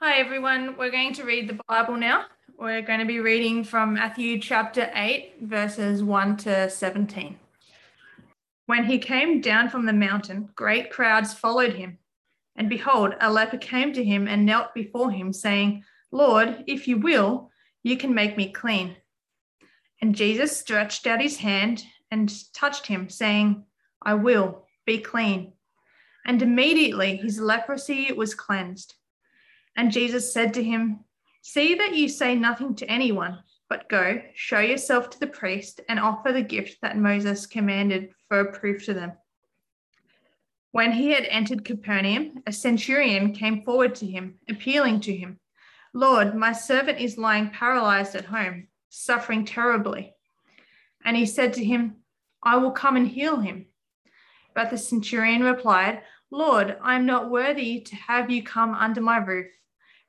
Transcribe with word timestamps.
Hi, 0.00 0.20
everyone. 0.20 0.76
We're 0.76 0.92
going 0.92 1.12
to 1.14 1.24
read 1.24 1.48
the 1.48 1.58
Bible 1.66 1.96
now. 1.96 2.26
We're 2.56 2.82
going 2.82 3.00
to 3.00 3.04
be 3.04 3.18
reading 3.18 3.64
from 3.64 3.94
Matthew 3.94 4.38
chapter 4.38 4.92
8, 4.94 5.38
verses 5.42 6.04
1 6.04 6.36
to 6.36 6.70
17. 6.70 7.36
When 8.66 8.84
he 8.84 9.00
came 9.00 9.40
down 9.40 9.68
from 9.68 9.86
the 9.86 9.92
mountain, 9.92 10.50
great 10.54 10.92
crowds 10.92 11.34
followed 11.34 11.72
him. 11.72 11.98
And 12.54 12.68
behold, 12.68 13.16
a 13.20 13.32
leper 13.32 13.58
came 13.58 13.92
to 13.92 14.04
him 14.04 14.28
and 14.28 14.46
knelt 14.46 14.72
before 14.72 15.10
him, 15.10 15.32
saying, 15.32 15.82
Lord, 16.12 16.62
if 16.68 16.86
you 16.86 16.98
will, 16.98 17.50
you 17.82 17.96
can 17.96 18.14
make 18.14 18.36
me 18.36 18.52
clean. 18.52 18.94
And 20.00 20.14
Jesus 20.14 20.56
stretched 20.56 21.08
out 21.08 21.20
his 21.20 21.38
hand 21.38 21.82
and 22.12 22.32
touched 22.54 22.86
him, 22.86 23.08
saying, 23.08 23.64
I 24.00 24.14
will, 24.14 24.64
be 24.86 24.98
clean. 24.98 25.54
And 26.24 26.40
immediately 26.40 27.16
his 27.16 27.40
leprosy 27.40 28.12
was 28.12 28.36
cleansed. 28.36 28.94
And 29.78 29.92
Jesus 29.92 30.32
said 30.32 30.54
to 30.54 30.62
him, 30.62 31.04
See 31.40 31.76
that 31.76 31.94
you 31.94 32.08
say 32.08 32.34
nothing 32.34 32.74
to 32.74 32.90
anyone, 32.90 33.38
but 33.68 33.88
go, 33.88 34.20
show 34.34 34.58
yourself 34.58 35.08
to 35.10 35.20
the 35.20 35.28
priest, 35.28 35.80
and 35.88 36.00
offer 36.00 36.32
the 36.32 36.42
gift 36.42 36.78
that 36.82 36.98
Moses 36.98 37.46
commanded 37.46 38.10
for 38.26 38.40
a 38.40 38.52
proof 38.52 38.84
to 38.86 38.92
them. 38.92 39.12
When 40.72 40.90
he 40.90 41.12
had 41.12 41.26
entered 41.26 41.64
Capernaum, 41.64 42.42
a 42.44 42.50
centurion 42.50 43.32
came 43.32 43.62
forward 43.62 43.94
to 43.96 44.06
him, 44.06 44.40
appealing 44.48 44.98
to 45.02 45.16
him, 45.16 45.38
Lord, 45.94 46.34
my 46.34 46.52
servant 46.52 46.98
is 46.98 47.16
lying 47.16 47.50
paralyzed 47.50 48.16
at 48.16 48.24
home, 48.24 48.66
suffering 48.88 49.44
terribly. 49.44 50.12
And 51.04 51.16
he 51.16 51.24
said 51.24 51.52
to 51.54 51.64
him, 51.64 51.98
I 52.42 52.56
will 52.56 52.72
come 52.72 52.96
and 52.96 53.06
heal 53.06 53.38
him. 53.38 53.66
But 54.56 54.70
the 54.70 54.76
centurion 54.76 55.44
replied, 55.44 56.02
Lord, 56.32 56.76
I 56.82 56.96
am 56.96 57.06
not 57.06 57.30
worthy 57.30 57.80
to 57.82 57.94
have 57.94 58.28
you 58.28 58.42
come 58.42 58.74
under 58.74 59.00
my 59.00 59.18
roof, 59.18 59.46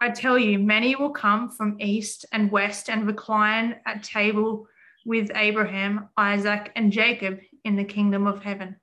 I 0.00 0.10
tell 0.10 0.38
you, 0.38 0.58
many 0.58 0.96
will 0.96 1.10
come 1.10 1.50
from 1.50 1.80
east 1.80 2.26
and 2.32 2.50
west 2.50 2.90
and 2.90 3.06
recline 3.06 3.76
at 3.86 4.02
table 4.02 4.66
with 5.04 5.30
Abraham, 5.34 6.08
Isaac, 6.16 6.72
and 6.74 6.92
Jacob 6.92 7.40
in 7.64 7.76
the 7.76 7.84
kingdom 7.84 8.26
of 8.26 8.42
heaven. 8.42 8.76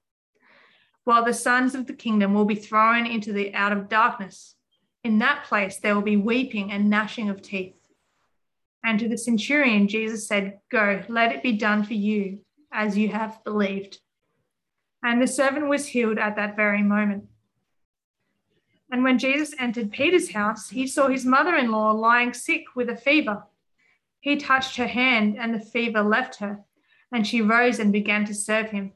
While 1.04 1.26
the 1.26 1.34
sons 1.34 1.76
of 1.76 1.88
the 1.88 1.94
kingdom 1.94 2.34
will 2.34 2.46
be 2.46 2.56
thrown 2.56 3.06
into 3.06 3.34
the 3.34 3.54
out 3.54 3.72
of 3.72 3.90
darkness. 3.90 4.56
In 5.04 5.20
that 5.20 5.46
place 5.46 5.78
there 5.78 5.96
will 5.96 6.02
be 6.04 6.18
weeping 6.18 6.72
and 6.72 6.90
gnashing 6.90 7.30
of 7.30 7.42
teeth. 7.42 7.76
And 8.84 9.00
to 9.00 9.10
the 9.10 9.18
centurion, 9.18 9.88
Jesus 9.88 10.28
said, 10.28 10.60
Go, 10.72 11.04
let 11.08 11.32
it 11.32 11.44
be 11.44 11.54
done 11.54 11.84
for 11.84 11.94
you 11.94 12.40
as 12.72 12.98
you 12.98 13.10
have 13.10 13.44
believed. 13.44 14.00
And 15.04 15.22
the 15.22 15.28
servant 15.28 15.68
was 15.68 15.88
healed 15.88 16.20
at 16.20 16.36
that 16.36 16.56
very 16.56 16.84
moment. 16.84 17.26
And 18.92 19.04
when 19.04 19.18
Jesus 19.18 19.56
entered 19.58 19.92
Peter's 19.92 20.32
house, 20.32 20.70
he 20.70 20.86
saw 20.86 21.08
his 21.08 21.26
mother 21.26 21.56
in 21.56 21.72
law 21.72 21.92
lying 21.92 22.34
sick 22.34 22.66
with 22.76 22.90
a 22.90 22.96
fever. 22.96 23.44
He 24.20 24.36
touched 24.36 24.76
her 24.76 24.88
hand, 24.88 25.38
and 25.40 25.54
the 25.54 25.60
fever 25.60 26.04
left 26.04 26.36
her, 26.36 26.60
and 27.12 27.26
she 27.26 27.42
rose 27.42 27.80
and 27.80 27.94
began 27.94 28.26
to 28.26 28.36
serve 28.36 28.70
him. 28.70 28.92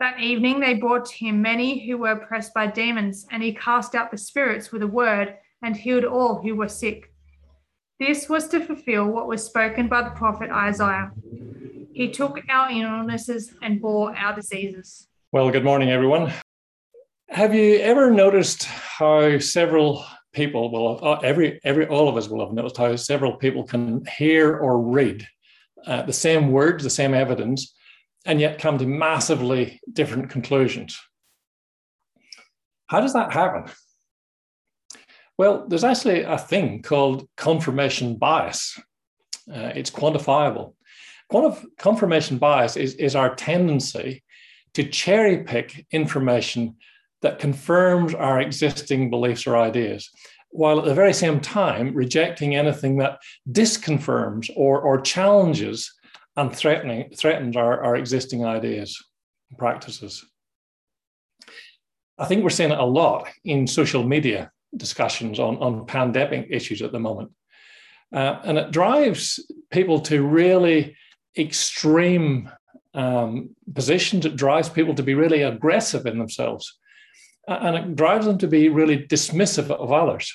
That 0.00 0.20
evening 0.20 0.60
they 0.60 0.74
brought 0.74 1.06
to 1.06 1.16
him 1.16 1.40
many 1.40 1.86
who 1.86 1.98
were 1.98 2.10
oppressed 2.10 2.52
by 2.54 2.66
demons, 2.66 3.26
and 3.30 3.42
he 3.42 3.54
cast 3.54 3.94
out 3.94 4.10
the 4.10 4.18
spirits 4.18 4.72
with 4.72 4.82
a 4.82 4.86
word 4.86 5.36
and 5.62 5.76
healed 5.76 6.04
all 6.04 6.40
who 6.42 6.56
were 6.56 6.68
sick. 6.68 7.12
This 7.98 8.28
was 8.28 8.48
to 8.48 8.60
fulfill 8.60 9.06
what 9.06 9.26
was 9.26 9.44
spoken 9.44 9.88
by 9.88 10.02
the 10.02 10.10
prophet 10.10 10.50
Isaiah. 10.50 11.10
He 11.92 12.10
took 12.10 12.40
our 12.48 12.70
illnesses 12.70 13.52
and 13.62 13.80
bore 13.80 14.14
our 14.16 14.34
diseases. 14.34 15.08
Well, 15.32 15.50
good 15.50 15.64
morning, 15.64 15.90
everyone. 15.90 16.32
Have 17.30 17.54
you 17.54 17.76
ever 17.80 18.10
noticed 18.10 18.64
how 18.64 19.38
several 19.38 20.02
people, 20.32 20.70
well, 20.72 20.98
uh, 21.02 21.18
every, 21.20 21.60
every, 21.62 21.86
all 21.86 22.08
of 22.08 22.16
us 22.16 22.26
will 22.26 22.40
have 22.40 22.54
noticed 22.54 22.78
how 22.78 22.96
several 22.96 23.36
people 23.36 23.64
can 23.64 24.02
hear 24.16 24.56
or 24.56 24.80
read 24.80 25.26
uh, 25.86 26.02
the 26.02 26.12
same 26.12 26.50
words, 26.50 26.82
the 26.82 26.90
same 26.90 27.12
evidence, 27.12 27.74
and 28.24 28.40
yet 28.40 28.58
come 28.58 28.78
to 28.78 28.86
massively 28.86 29.78
different 29.92 30.30
conclusions? 30.30 30.98
How 32.86 33.00
does 33.00 33.12
that 33.12 33.30
happen? 33.30 33.70
Well, 35.36 35.66
there's 35.68 35.84
actually 35.84 36.22
a 36.22 36.38
thing 36.38 36.80
called 36.80 37.28
confirmation 37.36 38.16
bias. 38.16 38.80
Uh, 39.52 39.72
it's 39.74 39.90
quantifiable. 39.90 40.74
Quantif- 41.30 41.66
confirmation 41.78 42.38
bias 42.38 42.78
is, 42.78 42.94
is 42.94 43.14
our 43.14 43.34
tendency 43.34 44.24
to 44.72 44.84
cherry 44.84 45.44
pick 45.44 45.86
information 45.92 46.76
that 47.22 47.38
confirms 47.38 48.14
our 48.14 48.40
existing 48.40 49.10
beliefs 49.10 49.46
or 49.46 49.56
ideas, 49.56 50.08
while 50.50 50.78
at 50.78 50.84
the 50.84 50.94
very 50.94 51.12
same 51.12 51.40
time 51.40 51.94
rejecting 51.94 52.54
anything 52.54 52.98
that 52.98 53.18
disconfirms 53.50 54.50
or, 54.56 54.80
or 54.80 55.00
challenges 55.00 55.92
and 56.36 56.54
threatening, 56.54 57.10
threatens 57.16 57.56
our, 57.56 57.82
our 57.82 57.96
existing 57.96 58.44
ideas 58.44 58.96
and 59.50 59.58
practices. 59.58 60.24
I 62.18 62.24
think 62.26 62.42
we're 62.42 62.50
seeing 62.50 62.72
it 62.72 62.78
a 62.78 62.84
lot 62.84 63.28
in 63.44 63.66
social 63.66 64.04
media 64.04 64.50
discussions 64.76 65.38
on, 65.38 65.56
on 65.58 65.86
pandemic 65.86 66.48
issues 66.50 66.82
at 66.82 66.92
the 66.92 66.98
moment. 66.98 67.30
Uh, 68.12 68.40
and 68.44 68.58
it 68.58 68.70
drives 68.70 69.40
people 69.70 70.00
to 70.00 70.26
really 70.26 70.96
extreme 71.36 72.50
um, 72.94 73.50
positions. 73.74 74.26
It 74.26 74.36
drives 74.36 74.68
people 74.68 74.94
to 74.94 75.02
be 75.02 75.14
really 75.14 75.42
aggressive 75.42 76.06
in 76.06 76.18
themselves. 76.18 76.78
And 77.48 77.76
it 77.76 77.96
drives 77.96 78.26
them 78.26 78.38
to 78.38 78.46
be 78.46 78.68
really 78.68 78.98
dismissive 78.98 79.70
of 79.70 79.90
others. 79.90 80.32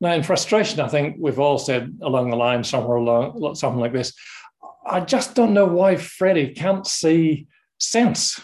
Now, 0.00 0.12
in 0.12 0.22
frustration, 0.22 0.80
I 0.80 0.88
think 0.88 1.16
we've 1.18 1.38
all 1.38 1.58
said 1.58 1.98
along 2.02 2.30
the 2.30 2.36
line 2.36 2.62
somewhere 2.64 2.96
along 2.98 3.54
something 3.54 3.80
like 3.80 3.92
this 3.92 4.12
I 4.84 5.00
just 5.00 5.34
don't 5.34 5.54
know 5.54 5.66
why 5.66 5.96
Freddie 5.96 6.54
can't 6.54 6.86
see 6.86 7.46
sense. 7.78 8.40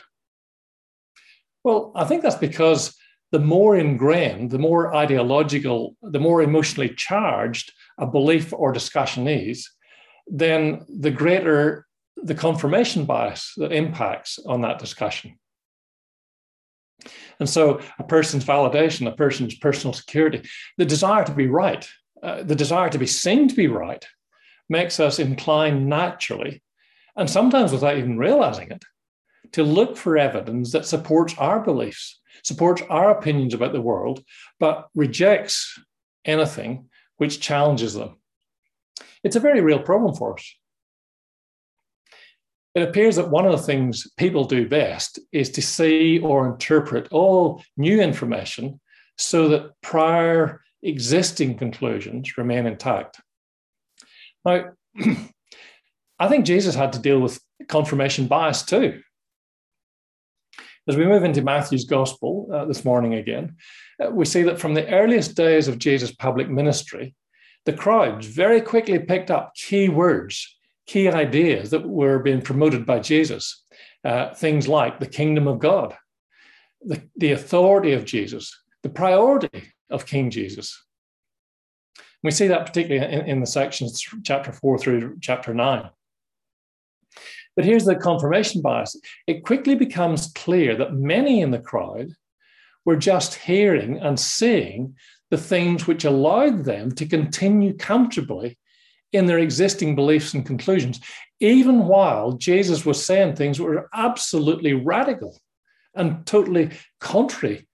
Well, 1.64 1.92
I 1.94 2.04
think 2.04 2.22
that's 2.22 2.36
because 2.36 2.96
the 3.32 3.40
more 3.40 3.76
ingrained, 3.76 4.50
the 4.50 4.58
more 4.58 4.94
ideological, 4.94 5.96
the 6.00 6.20
more 6.20 6.40
emotionally 6.42 6.90
charged 6.90 7.72
a 7.98 8.06
belief 8.06 8.52
or 8.52 8.72
discussion 8.72 9.26
is, 9.26 9.68
then 10.26 10.84
the 10.88 11.10
greater 11.10 11.86
the 12.16 12.34
confirmation 12.34 13.04
bias 13.04 13.52
that 13.56 13.72
impacts 13.72 14.38
on 14.46 14.62
that 14.62 14.78
discussion. 14.78 15.38
And 17.38 17.48
so, 17.48 17.80
a 17.98 18.04
person's 18.04 18.44
validation, 18.44 19.06
a 19.06 19.14
person's 19.14 19.54
personal 19.54 19.94
security, 19.94 20.48
the 20.76 20.84
desire 20.84 21.24
to 21.24 21.32
be 21.32 21.46
right, 21.46 21.88
uh, 22.22 22.42
the 22.42 22.56
desire 22.56 22.90
to 22.90 22.98
be 22.98 23.06
seen 23.06 23.48
to 23.48 23.54
be 23.54 23.68
right, 23.68 24.04
makes 24.68 25.00
us 25.00 25.18
inclined 25.18 25.88
naturally, 25.88 26.62
and 27.16 27.30
sometimes 27.30 27.72
without 27.72 27.96
even 27.96 28.18
realizing 28.18 28.70
it, 28.70 28.84
to 29.52 29.62
look 29.62 29.96
for 29.96 30.18
evidence 30.18 30.72
that 30.72 30.86
supports 30.86 31.34
our 31.38 31.60
beliefs, 31.60 32.20
supports 32.42 32.82
our 32.90 33.10
opinions 33.10 33.54
about 33.54 33.72
the 33.72 33.80
world, 33.80 34.22
but 34.60 34.88
rejects 34.94 35.78
anything 36.24 36.88
which 37.16 37.40
challenges 37.40 37.94
them. 37.94 38.16
It's 39.24 39.36
a 39.36 39.40
very 39.40 39.60
real 39.60 39.80
problem 39.80 40.14
for 40.14 40.34
us. 40.34 40.54
It 42.78 42.88
appears 42.88 43.16
that 43.16 43.28
one 43.28 43.44
of 43.44 43.50
the 43.50 43.58
things 43.66 44.06
people 44.16 44.44
do 44.44 44.68
best 44.68 45.18
is 45.32 45.50
to 45.50 45.60
see 45.60 46.20
or 46.20 46.46
interpret 46.46 47.08
all 47.10 47.60
new 47.76 48.00
information 48.00 48.78
so 49.16 49.48
that 49.48 49.72
prior 49.82 50.60
existing 50.84 51.58
conclusions 51.58 52.38
remain 52.38 52.66
intact. 52.66 53.20
Now, 54.44 54.66
I 56.20 56.28
think 56.28 56.46
Jesus 56.46 56.76
had 56.76 56.92
to 56.92 57.00
deal 57.00 57.18
with 57.18 57.40
confirmation 57.66 58.28
bias 58.28 58.62
too. 58.62 59.00
As 60.86 60.96
we 60.96 61.04
move 61.04 61.24
into 61.24 61.42
Matthew's 61.42 61.84
gospel 61.84 62.48
uh, 62.54 62.64
this 62.66 62.84
morning 62.84 63.14
again, 63.14 63.56
uh, 64.00 64.10
we 64.10 64.24
see 64.24 64.44
that 64.44 64.60
from 64.60 64.74
the 64.74 64.88
earliest 64.88 65.34
days 65.34 65.66
of 65.66 65.80
Jesus' 65.80 66.14
public 66.14 66.48
ministry, 66.48 67.16
the 67.66 67.72
crowds 67.72 68.28
very 68.28 68.60
quickly 68.60 69.00
picked 69.00 69.32
up 69.32 69.52
key 69.56 69.88
words, 69.88 70.57
key 70.88 71.08
ideas 71.08 71.70
that 71.70 71.88
were 71.88 72.18
being 72.18 72.42
promoted 72.42 72.84
by 72.84 72.98
Jesus. 72.98 73.64
Uh, 74.04 74.32
things 74.32 74.66
like 74.68 74.98
the 74.98 75.06
kingdom 75.06 75.48
of 75.48 75.58
God, 75.58 75.96
the, 76.80 77.02
the 77.16 77.32
authority 77.32 77.92
of 77.92 78.04
Jesus, 78.04 78.56
the 78.84 78.88
priority 78.88 79.72
of 79.90 80.06
King 80.06 80.30
Jesus. 80.30 80.80
We 82.22 82.30
see 82.30 82.46
that 82.46 82.66
particularly 82.66 83.12
in, 83.12 83.26
in 83.26 83.40
the 83.40 83.46
sections 83.46 84.00
chapter 84.22 84.52
four 84.52 84.78
through 84.78 85.18
chapter 85.20 85.52
nine. 85.52 85.90
But 87.56 87.64
here's 87.64 87.84
the 87.84 87.96
confirmation 87.96 88.62
bias. 88.62 88.94
It 89.26 89.44
quickly 89.44 89.74
becomes 89.74 90.32
clear 90.34 90.76
that 90.76 90.94
many 90.94 91.40
in 91.40 91.50
the 91.50 91.58
crowd 91.58 92.12
were 92.84 92.96
just 92.96 93.34
hearing 93.34 93.98
and 93.98 94.18
seeing 94.18 94.94
the 95.30 95.36
things 95.36 95.88
which 95.88 96.04
allowed 96.04 96.64
them 96.64 96.92
to 96.92 97.04
continue 97.04 97.76
comfortably 97.76 98.58
in 99.12 99.26
their 99.26 99.38
existing 99.38 99.94
beliefs 99.94 100.34
and 100.34 100.44
conclusions, 100.44 101.00
even 101.40 101.86
while 101.86 102.32
Jesus 102.32 102.84
was 102.84 103.04
saying 103.04 103.36
things 103.36 103.58
that 103.58 103.64
were 103.64 103.88
absolutely 103.94 104.74
radical 104.74 105.38
and 105.94 106.26
totally 106.26 106.70
contrary 107.00 107.66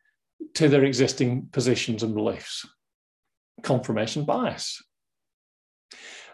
to 0.54 0.68
their 0.68 0.84
existing 0.84 1.48
positions 1.52 2.02
and 2.02 2.14
beliefs. 2.14 2.66
Confirmation 3.62 4.24
bias. 4.24 4.82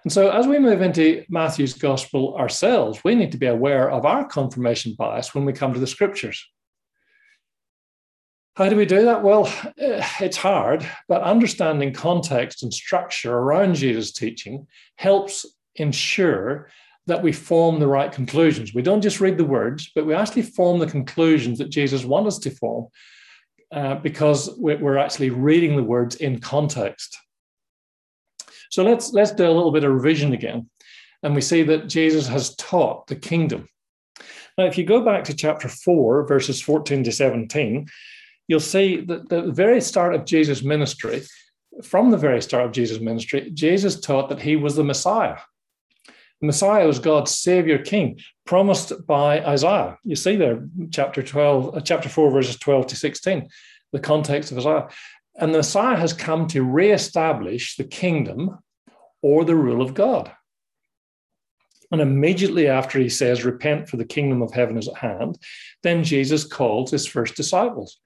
And 0.05 0.13
so, 0.13 0.31
as 0.31 0.47
we 0.47 0.59
move 0.59 0.81
into 0.81 1.25
Matthew's 1.29 1.75
gospel 1.75 2.35
ourselves, 2.37 3.01
we 3.05 3.15
need 3.15 3.33
to 3.33 3.39
be 3.39 3.47
aware 3.47 3.91
of 3.91 4.07
our 4.07 4.27
confirmation 4.27 4.95
bias 4.99 5.35
when 5.35 5.45
we 5.45 5.53
come 5.53 5.75
to 5.75 5.81
the 5.81 5.87
scriptures. 5.87 6.43
How 8.61 8.69
do 8.69 8.77
we 8.77 8.85
do 8.85 9.07
that? 9.07 9.23
Well, 9.23 9.51
it's 9.79 10.37
hard, 10.37 10.87
but 11.09 11.23
understanding 11.23 11.95
context 11.95 12.63
and 12.63 12.73
structure 12.73 13.35
around 13.35 13.75
Jesus' 13.75 14.13
teaching 14.13 14.67
helps 14.97 15.47
ensure 15.77 16.69
that 17.07 17.23
we 17.23 17.33
form 17.33 17.81
the 17.81 17.87
right 17.87 18.13
conclusions. 18.13 18.75
We 18.75 18.83
don't 18.83 19.01
just 19.01 19.19
read 19.19 19.39
the 19.39 19.47
words, 19.47 19.91
but 19.95 20.05
we 20.05 20.13
actually 20.13 20.43
form 20.43 20.79
the 20.79 20.87
conclusions 20.87 21.57
that 21.59 21.71
Jesus 21.71 22.05
wants 22.05 22.37
us 22.37 22.39
to 22.41 22.51
form 22.51 22.89
uh, 23.73 23.95
because 23.95 24.55
we're 24.59 24.99
actually 24.99 25.31
reading 25.31 25.75
the 25.75 25.83
words 25.83 26.17
in 26.17 26.39
context. 26.39 27.17
So 28.71 28.85
let's 28.85 29.15
let's 29.15 29.33
do 29.33 29.47
a 29.47 29.51
little 29.51 29.73
bit 29.73 29.85
of 29.85 29.93
revision 29.93 30.35
again, 30.35 30.69
and 31.23 31.35
we 31.35 31.41
see 31.41 31.63
that 31.63 31.89
Jesus 31.89 32.29
has 32.29 32.55
taught 32.57 33.07
the 33.07 33.17
kingdom. 33.17 33.67
Now, 34.59 34.67
if 34.67 34.77
you 34.77 34.85
go 34.85 35.03
back 35.03 35.25
to 35.25 35.35
chapter 35.35 35.69
four, 35.69 36.27
verses 36.27 36.61
fourteen 36.61 37.03
to 37.05 37.11
seventeen, 37.11 37.89
you'll 38.51 38.59
see 38.59 39.01
that 39.03 39.29
the 39.29 39.43
very 39.53 39.81
start 39.81 40.13
of 40.13 40.25
Jesus' 40.25 40.65
ministry, 40.65 41.23
from 41.85 42.11
the 42.11 42.17
very 42.17 42.43
start 42.43 42.67
of 42.67 42.73
Jesus' 42.73 43.01
ministry, 43.01 43.49
Jesus 43.55 44.01
taught 44.01 44.29
that 44.29 44.43
he 44.43 44.57
was 44.57 44.75
the 44.75 44.83
Messiah. 44.83 45.37
The 46.41 46.47
Messiah 46.47 46.85
was 46.85 46.99
God's 46.99 47.33
Savior 47.33 47.79
King, 47.79 48.19
promised 48.45 49.07
by 49.07 49.41
Isaiah. 49.45 49.99
You 50.03 50.17
see 50.17 50.35
there, 50.35 50.67
chapter 50.91 51.23
12, 51.23 51.77
uh, 51.77 51.81
chapter 51.81 52.09
4, 52.09 52.33
verses 52.33 52.59
12 52.59 52.89
to 52.89 52.97
16, 52.97 53.49
the 53.93 54.01
context 54.01 54.51
of 54.51 54.59
Isaiah. 54.59 54.89
And 55.37 55.55
the 55.55 55.59
Messiah 55.59 55.97
has 55.97 56.13
come 56.13 56.49
to 56.49 56.65
re-establish 56.65 57.77
the 57.77 57.85
kingdom 57.85 58.59
or 59.23 59.45
the 59.45 59.55
rule 59.55 59.81
of 59.81 59.95
God. 59.95 60.33
And 61.93 62.01
immediately 62.01 62.67
after 62.67 62.99
he 62.99 63.11
says, 63.11 63.45
Repent, 63.45 63.89
for 63.89 63.97
the 63.97 64.05
kingdom 64.05 64.43
of 64.43 64.53
heaven 64.53 64.77
is 64.77 64.89
at 64.89 64.97
hand, 64.97 65.39
then 65.85 66.03
Jesus 66.03 66.43
calls 66.45 66.91
his 66.91 67.07
first 67.07 67.37
disciples. 67.37 68.01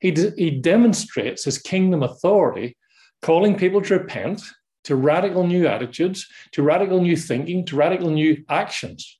He, 0.00 0.12
he 0.36 0.50
demonstrates 0.50 1.44
his 1.44 1.58
kingdom 1.58 2.02
authority, 2.02 2.76
calling 3.22 3.56
people 3.56 3.82
to 3.82 3.98
repent, 3.98 4.42
to 4.84 4.96
radical 4.96 5.46
new 5.46 5.66
attitudes, 5.66 6.26
to 6.52 6.62
radical 6.62 7.00
new 7.00 7.16
thinking, 7.16 7.66
to 7.66 7.76
radical 7.76 8.10
new 8.10 8.42
actions. 8.48 9.18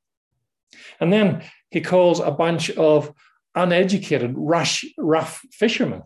And 1.00 1.12
then 1.12 1.43
he 1.71 1.81
calls 1.81 2.21
a 2.21 2.31
bunch 2.31 2.71
of 2.71 3.12
uneducated, 3.55 4.35
rush, 4.37 4.85
rough 4.97 5.43
fishermen. 5.53 6.03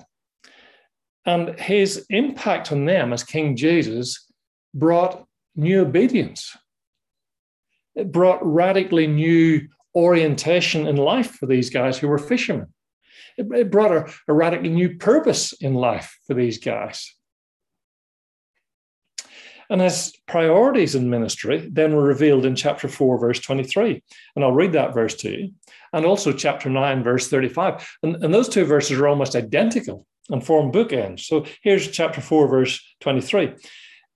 And 1.24 1.58
his 1.58 2.04
impact 2.10 2.72
on 2.72 2.84
them 2.84 3.12
as 3.12 3.24
King 3.24 3.56
Jesus 3.56 4.26
brought 4.74 5.24
new 5.56 5.82
obedience. 5.82 6.56
It 7.94 8.10
brought 8.10 8.44
radically 8.44 9.06
new 9.06 9.68
orientation 9.94 10.86
in 10.86 10.96
life 10.96 11.30
for 11.30 11.46
these 11.46 11.70
guys 11.70 11.96
who 11.96 12.08
were 12.08 12.18
fishermen. 12.18 12.74
It, 13.36 13.46
it 13.52 13.70
brought 13.70 13.92
a, 13.92 14.12
a 14.28 14.32
radically 14.32 14.70
new 14.70 14.96
purpose 14.96 15.52
in 15.54 15.74
life 15.74 16.18
for 16.26 16.34
these 16.34 16.58
guys. 16.58 17.14
And 19.70 19.80
his 19.80 20.14
priorities 20.26 20.94
in 20.94 21.08
ministry 21.08 21.68
then 21.72 21.96
were 21.96 22.04
revealed 22.04 22.44
in 22.44 22.54
chapter 22.54 22.88
4, 22.88 23.18
verse 23.18 23.40
23. 23.40 24.02
And 24.36 24.44
I'll 24.44 24.52
read 24.52 24.72
that 24.72 24.94
verse 24.94 25.14
to 25.16 25.30
you. 25.30 25.52
And 25.92 26.04
also 26.04 26.32
chapter 26.32 26.68
9, 26.68 27.02
verse 27.02 27.28
35. 27.28 27.96
And, 28.02 28.22
and 28.22 28.34
those 28.34 28.48
two 28.48 28.64
verses 28.64 28.98
are 28.98 29.08
almost 29.08 29.34
identical 29.34 30.06
and 30.30 30.44
form 30.44 30.72
bookends. 30.72 31.20
So 31.20 31.46
here's 31.62 31.90
chapter 31.90 32.20
4, 32.20 32.48
verse 32.48 32.94
23. 33.00 33.54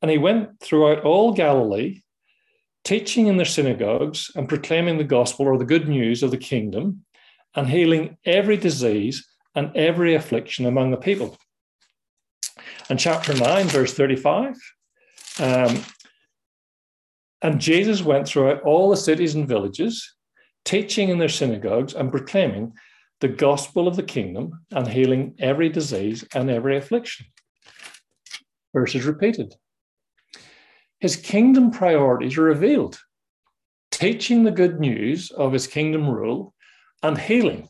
And 0.03 0.11
he 0.11 0.19
went 0.19 0.61
throughout 0.61 1.05
all 1.05 1.33
Galilee, 1.33 2.03
teaching 2.85 3.27
in 3.27 3.37
their 3.37 3.47
synagogues 3.47 4.31
and 4.35 4.49
proclaiming 4.49 4.99
the 4.99 5.05
gospel 5.05 5.47
or 5.47 5.59
the 5.59 5.65
good 5.65 5.89
news 5.89 6.23
of 6.23 6.31
the 6.31 6.39
kingdom 6.39 7.05
and 7.59 7.69
healing 7.69 8.17
every 8.25 8.57
disease 8.57 9.27
and 9.57 9.77
every 9.77 10.15
affliction 10.15 10.65
among 10.67 10.93
the 10.93 10.97
people. 10.97 11.37
And 12.89 13.01
chapter 13.01 13.35
9, 13.35 13.67
verse 13.67 13.93
35. 13.95 14.55
Um, 15.41 15.83
and 17.43 17.61
Jesus 17.61 18.01
went 18.01 18.29
throughout 18.29 18.63
all 18.63 18.89
the 18.89 18.97
cities 18.97 19.35
and 19.35 19.49
villages, 19.49 20.15
teaching 20.65 21.09
in 21.09 21.19
their 21.19 21.29
synagogues 21.29 21.95
and 21.95 22.13
proclaiming 22.13 22.75
the 23.21 23.29
gospel 23.29 23.89
of 23.89 23.97
the 23.97 24.05
kingdom 24.05 24.53
and 24.71 24.87
healing 24.87 25.35
every 25.41 25.69
disease 25.69 26.25
and 26.37 26.49
every 26.49 26.77
affliction. 26.77 27.27
Verses 28.73 29.05
repeated. 29.05 29.53
His 31.01 31.17
kingdom 31.17 31.73
priorities 31.73 32.39
are 32.39 32.43
revealed, 32.43 33.01
teaching 33.91 34.45
the 34.45 34.53
good 34.53 34.79
news 34.79 35.33
of 35.33 35.53
his 35.53 35.67
kingdom 35.67 36.09
rule 36.09 36.55
and 37.03 37.19
healing 37.19 37.69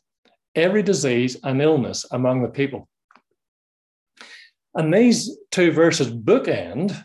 every 0.54 0.82
disease 0.82 1.36
and 1.44 1.62
illness 1.62 2.04
among 2.10 2.42
the 2.42 2.48
people. 2.48 2.88
And 4.74 4.92
these 4.92 5.36
two 5.50 5.72
verses 5.72 6.10
bookend 6.10 7.04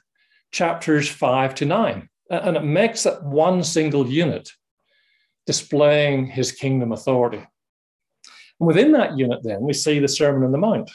chapters 0.51 1.09
five 1.09 1.55
to 1.55 1.65
nine, 1.65 2.09
and 2.29 2.55
it 2.55 2.63
makes 2.63 3.05
it 3.05 3.23
one 3.23 3.63
single 3.63 4.07
unit 4.07 4.49
displaying 5.45 6.27
his 6.27 6.51
kingdom 6.51 6.91
authority. 6.91 7.45
And 8.59 8.67
within 8.67 8.91
that 8.93 9.17
unit, 9.17 9.39
then, 9.43 9.61
we 9.61 9.73
see 9.73 9.99
the 9.99 10.07
Sermon 10.07 10.43
on 10.43 10.51
the 10.51 10.57
Mount. 10.57 10.89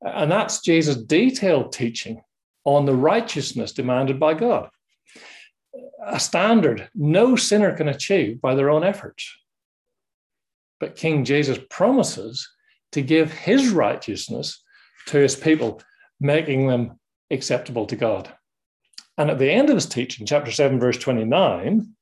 And 0.00 0.30
that's 0.30 0.60
Jesus' 0.60 0.96
detailed 0.96 1.72
teaching 1.72 2.22
on 2.64 2.84
the 2.84 2.94
righteousness 2.94 3.72
demanded 3.72 4.18
by 4.18 4.34
God, 4.34 4.68
a 6.04 6.18
standard 6.18 6.88
no 6.94 7.36
sinner 7.36 7.76
can 7.76 7.88
achieve 7.88 8.40
by 8.40 8.54
their 8.54 8.70
own 8.70 8.84
efforts. 8.84 9.32
But 10.80 10.96
King 10.96 11.24
Jesus 11.24 11.58
promises 11.70 12.48
to 12.92 13.02
give 13.02 13.32
his 13.32 13.70
righteousness 13.70 14.62
to 15.06 15.18
his 15.18 15.36
people, 15.36 15.80
making 16.20 16.68
them 16.68 16.98
acceptable 17.30 17.86
to 17.86 17.96
God. 17.96 18.32
And 19.18 19.30
at 19.30 19.38
the 19.38 19.50
end 19.50 19.70
of 19.70 19.76
his 19.76 19.86
teaching, 19.86 20.26
chapter 20.26 20.50
7, 20.50 20.78
verse 20.78 20.98
29, 20.98 21.94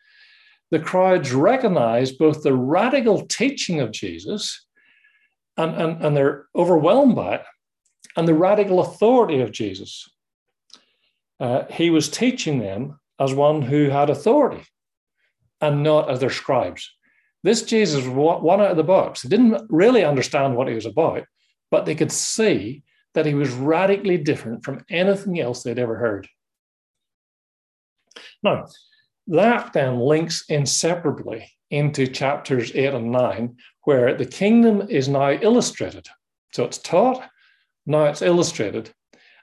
the 0.71 0.81
crowds 0.81 1.33
recognize 1.33 2.13
both 2.13 2.43
the 2.43 2.55
radical 2.55 3.27
teaching 3.27 3.81
of 3.81 3.93
Jesus 3.93 4.67
and, 5.57 5.75
and, 5.75 6.05
and 6.05 6.17
they're 6.17 6.47
overwhelmed 6.57 7.15
by 7.15 7.37
it, 7.37 7.43
and 8.17 8.27
the 8.27 8.35
radical 8.35 8.81
authority 8.81 9.41
of 9.41 9.53
Jesus. 9.53 10.09
Uh, 11.39 11.65
he 11.71 11.91
was 11.91 12.09
teaching 12.09 12.59
them 12.59 12.99
as 13.21 13.35
one 13.35 13.63
who 13.63 13.89
had 13.89 14.11
authority 14.11 14.65
and 15.61 15.83
not 15.83 16.11
as 16.11 16.21
their 16.21 16.31
scribes. 16.31 16.93
This 17.45 17.63
Jesus 17.63 18.07
one 18.07 18.63
out 18.63 18.71
of 18.71 18.79
the 18.79 18.83
box. 18.83 19.23
They 19.23 19.29
didn't 19.29 19.67
really 19.69 20.03
understand 20.03 20.57
what 20.57 20.67
he 20.67 20.75
was 20.75 20.87
about, 20.87 21.25
but 21.71 21.85
they 21.85 21.95
could 21.95 22.11
see 22.11 22.83
that 23.13 23.27
he 23.27 23.35
was 23.35 23.51
radically 23.51 24.17
different 24.17 24.65
from 24.65 24.83
anything 24.91 25.39
else 25.39 25.63
they'd 25.63 25.79
ever 25.79 25.97
heard. 25.97 26.27
Now, 28.43 28.67
that 29.27 29.75
then 29.75 29.99
links 30.01 30.47
inseparably 30.49 31.47
into 31.71 32.07
chapters 32.07 32.73
eight 32.75 32.95
and 32.95 33.13
nine, 33.13 33.57
where 33.83 34.15
the 34.15 34.27
kingdom 34.27 34.87
is 34.89 35.09
now 35.09 35.33
illustrated. 35.33 36.09
So 36.55 36.65
it's 36.65 36.79
taught, 36.79 37.29
now 37.85 38.05
it's 38.05 38.23
illustrated 38.23 38.91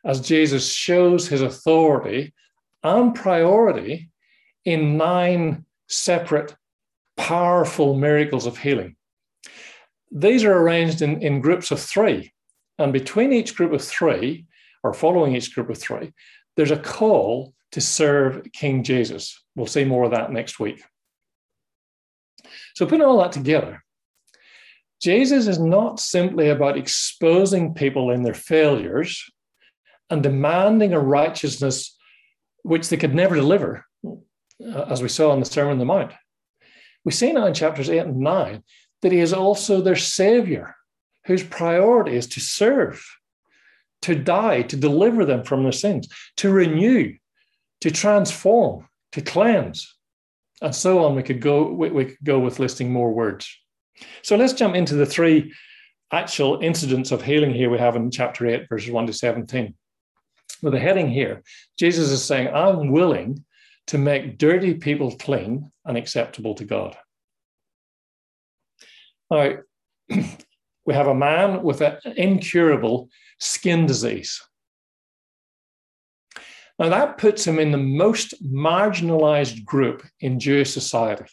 as 0.04 0.22
Jesus 0.22 0.74
shows 0.74 1.28
his 1.28 1.42
authority 1.42 2.34
and 2.84 3.14
priority 3.14 4.10
in 4.66 4.98
nine 4.98 5.66
separate 5.88 6.56
powerful 7.18 7.96
miracles 7.98 8.46
of 8.46 8.58
healing. 8.58 8.96
These 10.12 10.44
are 10.44 10.58
arranged 10.58 11.02
in, 11.02 11.22
in 11.22 11.42
groups 11.42 11.72
of 11.72 11.80
three. 11.80 12.34
And 12.78 12.92
between 12.92 13.32
each 13.32 13.56
group 13.56 13.72
of 13.74 13.84
three, 13.84 14.46
or 14.84 14.94
following 14.94 15.36
each 15.36 15.54
group 15.54 15.70
of 15.70 15.78
three, 15.78 16.14
there's 16.58 16.72
a 16.72 16.78
call 16.78 17.54
to 17.72 17.82
serve 17.82 18.46
King 18.54 18.84
Jesus. 18.84 19.42
We'll 19.56 19.68
see 19.68 19.86
more 19.86 20.04
of 20.04 20.12
that 20.12 20.32
next 20.32 20.60
week. 20.60 20.84
So, 22.76 22.86
putting 22.86 23.06
all 23.06 23.20
that 23.20 23.32
together, 23.32 23.84
Jesus 25.02 25.48
is 25.48 25.60
not 25.60 26.00
simply 26.00 26.50
about 26.50 26.78
exposing 26.78 27.74
people 27.74 28.12
in 28.12 28.24
their 28.24 28.34
failures 28.34 29.24
and 30.10 30.22
demanding 30.22 30.94
a 30.94 31.00
righteousness 31.00 31.98
which 32.64 32.90
they 32.90 32.98
could 32.98 33.16
never 33.16 33.36
deliver, 33.36 33.86
uh, 34.06 34.86
as 34.90 35.02
we 35.02 35.10
saw 35.10 35.34
in 35.34 35.40
the 35.40 35.46
Sermon 35.46 35.74
on 35.74 35.80
the 35.80 35.86
Mount. 35.86 36.14
We 37.04 37.12
see 37.12 37.32
now 37.32 37.46
in 37.46 37.54
chapters 37.54 37.90
8 37.90 38.00
and 38.00 38.18
9 38.18 38.64
that 39.02 39.12
he 39.12 39.20
is 39.20 39.34
also 39.34 39.82
their 39.82 39.96
savior, 39.96 40.76
whose 41.26 41.44
priority 41.44 42.16
is 42.16 42.28
to 42.28 42.40
serve, 42.40 43.04
to 44.04 44.16
die, 44.16 44.62
to 44.64 44.76
deliver 44.76 45.26
them 45.26 45.44
from 45.44 45.64
their 45.64 45.72
sins, 45.72 46.08
to 46.38 46.52
renew, 46.52 47.14
to 47.82 47.92
transform, 47.92 48.88
to 49.14 49.22
cleanse, 49.22 49.96
and 50.62 50.76
so 50.76 51.04
on. 51.04 51.16
We 51.16 51.24
could 51.24 51.42
go, 51.42 51.72
we, 51.72 51.90
we 51.90 52.06
could 52.06 52.24
go 52.24 52.40
with 52.40 52.60
listing 52.60 52.92
more 52.92 53.12
words. 53.12 53.50
So 54.22 54.36
let's 54.36 54.54
jump 54.54 54.76
into 54.76 54.96
the 54.96 55.06
three 55.06 55.54
actual 56.12 56.60
incidents 56.62 57.12
of 57.12 57.22
healing 57.22 57.54
here 57.54 57.70
we 57.70 57.78
have 57.78 57.96
in 57.96 58.12
chapter 58.12 58.46
8, 58.46 58.68
verses 58.70 58.92
1 58.92 59.08
to 59.08 59.14
17. 59.14 59.74
With 60.62 60.76
a 60.76 60.80
heading 60.80 61.10
here, 61.10 61.42
Jesus 61.80 62.12
is 62.12 62.24
saying, 62.24 62.54
I'm 62.54 62.92
willing 62.92 63.44
to 63.88 63.98
make 63.98 64.38
dirty 64.38 64.74
people 64.74 65.16
clean 65.18 65.72
and 65.86 65.98
acceptable 65.98 66.56
to 66.56 66.66
God. 66.66 66.98
Now, 69.30 69.58
we 70.86 70.94
have 70.94 71.08
a 71.08 71.16
man 71.16 71.64
with 71.64 71.82
an 71.82 71.98
incurable 72.16 73.10
skin 73.40 73.86
disease. 73.86 74.42
Now, 76.80 76.90
that 76.90 77.18
puts 77.18 77.46
him 77.46 77.60
in 77.60 77.72
the 77.72 77.78
most 77.78 78.34
marginalized 78.44 79.64
group 79.66 80.04
in 80.20 80.40
Jewish 80.40 80.72
society. 80.72 81.26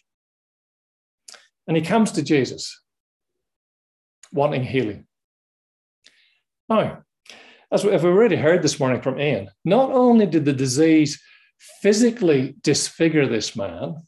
And 1.67 1.76
he 1.76 1.83
comes 1.83 2.12
to 2.12 2.23
Jesus 2.23 2.81
wanting 4.33 4.64
healing. 4.64 5.07
Now, 6.69 7.02
as 7.73 7.85
we've 7.85 8.05
already 8.05 8.37
heard 8.37 8.62
this 8.62 8.78
morning 8.78 9.00
from 9.00 9.19
Ian, 9.19 9.50
not 9.64 9.90
only 9.90 10.26
did 10.26 10.45
the 10.45 10.52
disease 10.52 11.21
physically 11.59 12.55
disfigure 12.62 13.27
this 13.27 13.57
man 13.57 14.07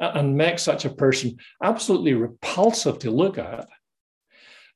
and 0.00 0.36
make 0.36 0.58
such 0.58 0.84
a 0.84 0.94
person 0.94 1.36
absolutely 1.62 2.14
repulsive 2.14 2.98
to 3.00 3.10
look 3.10 3.38
at, 3.38 3.68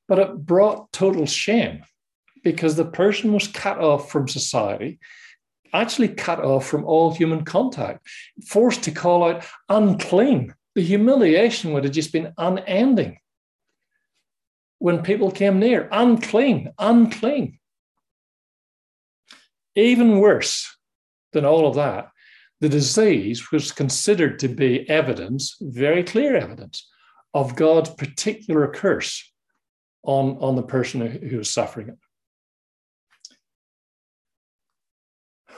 but 0.07 0.19
it 0.19 0.45
brought 0.45 0.91
total 0.91 1.25
shame 1.25 1.83
because 2.43 2.75
the 2.75 2.85
person 2.85 3.33
was 3.33 3.47
cut 3.47 3.79
off 3.79 4.11
from 4.11 4.27
society, 4.27 4.99
actually 5.73 6.07
cut 6.07 6.39
off 6.39 6.65
from 6.65 6.85
all 6.85 7.13
human 7.13 7.43
contact, 7.43 8.07
forced 8.47 8.83
to 8.83 8.91
call 8.91 9.23
out 9.23 9.45
unclean. 9.67 10.53
The 10.75 10.81
humiliation 10.81 11.73
would 11.73 11.83
have 11.83 11.93
just 11.93 12.13
been 12.13 12.33
unending 12.37 13.19
when 14.77 15.03
people 15.03 15.29
came 15.29 15.59
near 15.59 15.89
unclean, 15.91 16.71
unclean. 16.79 17.59
Even 19.75 20.19
worse 20.19 20.78
than 21.31 21.45
all 21.45 21.67
of 21.67 21.75
that, 21.75 22.09
the 22.59 22.69
disease 22.69 23.51
was 23.51 23.71
considered 23.71 24.39
to 24.39 24.47
be 24.47 24.89
evidence, 24.89 25.55
very 25.61 26.03
clear 26.03 26.35
evidence, 26.35 26.89
of 27.33 27.55
God's 27.55 27.89
particular 27.91 28.67
curse 28.67 29.31
on, 30.03 30.37
on 30.39 30.55
the 30.55 30.63
person 30.63 31.01
who, 31.01 31.27
who 31.27 31.37
was 31.37 31.49
suffering 31.49 31.89
it. 31.89 31.97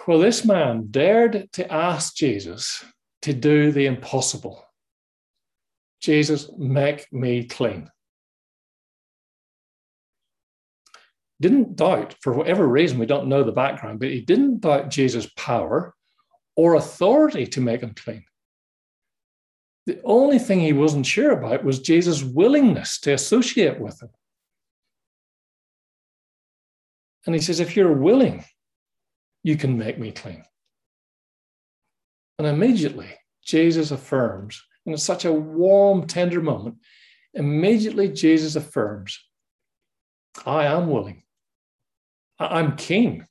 Well, 0.07 0.19
this 0.19 0.43
man 0.43 0.87
dared 0.89 1.49
to 1.53 1.71
ask 1.71 2.15
Jesus 2.15 2.83
to 3.21 3.33
do 3.33 3.71
the 3.71 3.85
impossible. 3.85 4.63
Jesus, 6.01 6.49
make 6.57 7.11
me 7.13 7.45
clean. 7.45 7.89
Didn't 11.41 11.75
doubt, 11.75 12.15
for 12.21 12.33
whatever 12.33 12.67
reason, 12.67 12.99
we 12.99 13.05
don't 13.05 13.27
know 13.27 13.43
the 13.43 13.51
background, 13.51 13.99
but 13.99 14.09
he 14.09 14.21
didn't 14.21 14.61
doubt 14.61 14.89
Jesus' 14.89 15.29
power 15.35 15.93
or 16.55 16.75
authority 16.75 17.47
to 17.47 17.61
make 17.61 17.81
him 17.81 17.93
clean. 17.93 18.23
The 19.87 19.99
only 20.03 20.39
thing 20.39 20.59
he 20.59 20.73
wasn't 20.73 21.05
sure 21.05 21.31
about 21.31 21.63
was 21.63 21.79
Jesus' 21.79 22.23
willingness 22.23 22.99
to 23.01 23.13
associate 23.13 23.79
with 23.79 24.01
him. 24.01 24.09
And 27.25 27.35
he 27.35 27.41
says, 27.41 27.59
If 27.59 27.75
you're 27.75 27.93
willing, 27.93 28.45
you 29.43 29.57
can 29.57 29.77
make 29.77 29.97
me 29.97 30.11
clean. 30.11 30.43
And 32.37 32.47
immediately, 32.47 33.09
Jesus 33.43 33.91
affirms, 33.91 34.61
and 34.85 34.93
it's 34.93 35.03
such 35.03 35.25
a 35.25 35.33
warm, 35.33 36.07
tender 36.07 36.41
moment, 36.41 36.77
immediately 37.33 38.09
Jesus 38.09 38.55
affirms, 38.55 39.19
I 40.45 40.65
am 40.65 40.89
willing. 40.89 41.23
I'm 42.49 42.75
king. 42.75 43.25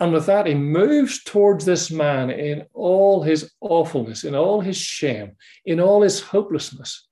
And 0.00 0.12
with 0.12 0.26
that, 0.26 0.46
he 0.46 0.54
moves 0.54 1.22
towards 1.22 1.64
this 1.64 1.90
man 1.90 2.30
in 2.30 2.64
all 2.74 3.22
his 3.22 3.52
awfulness, 3.60 4.24
in 4.24 4.34
all 4.34 4.60
his 4.60 4.76
shame, 4.76 5.36
in 5.64 5.80
all 5.80 6.02
his 6.02 6.20
hopelessness, 6.20 7.06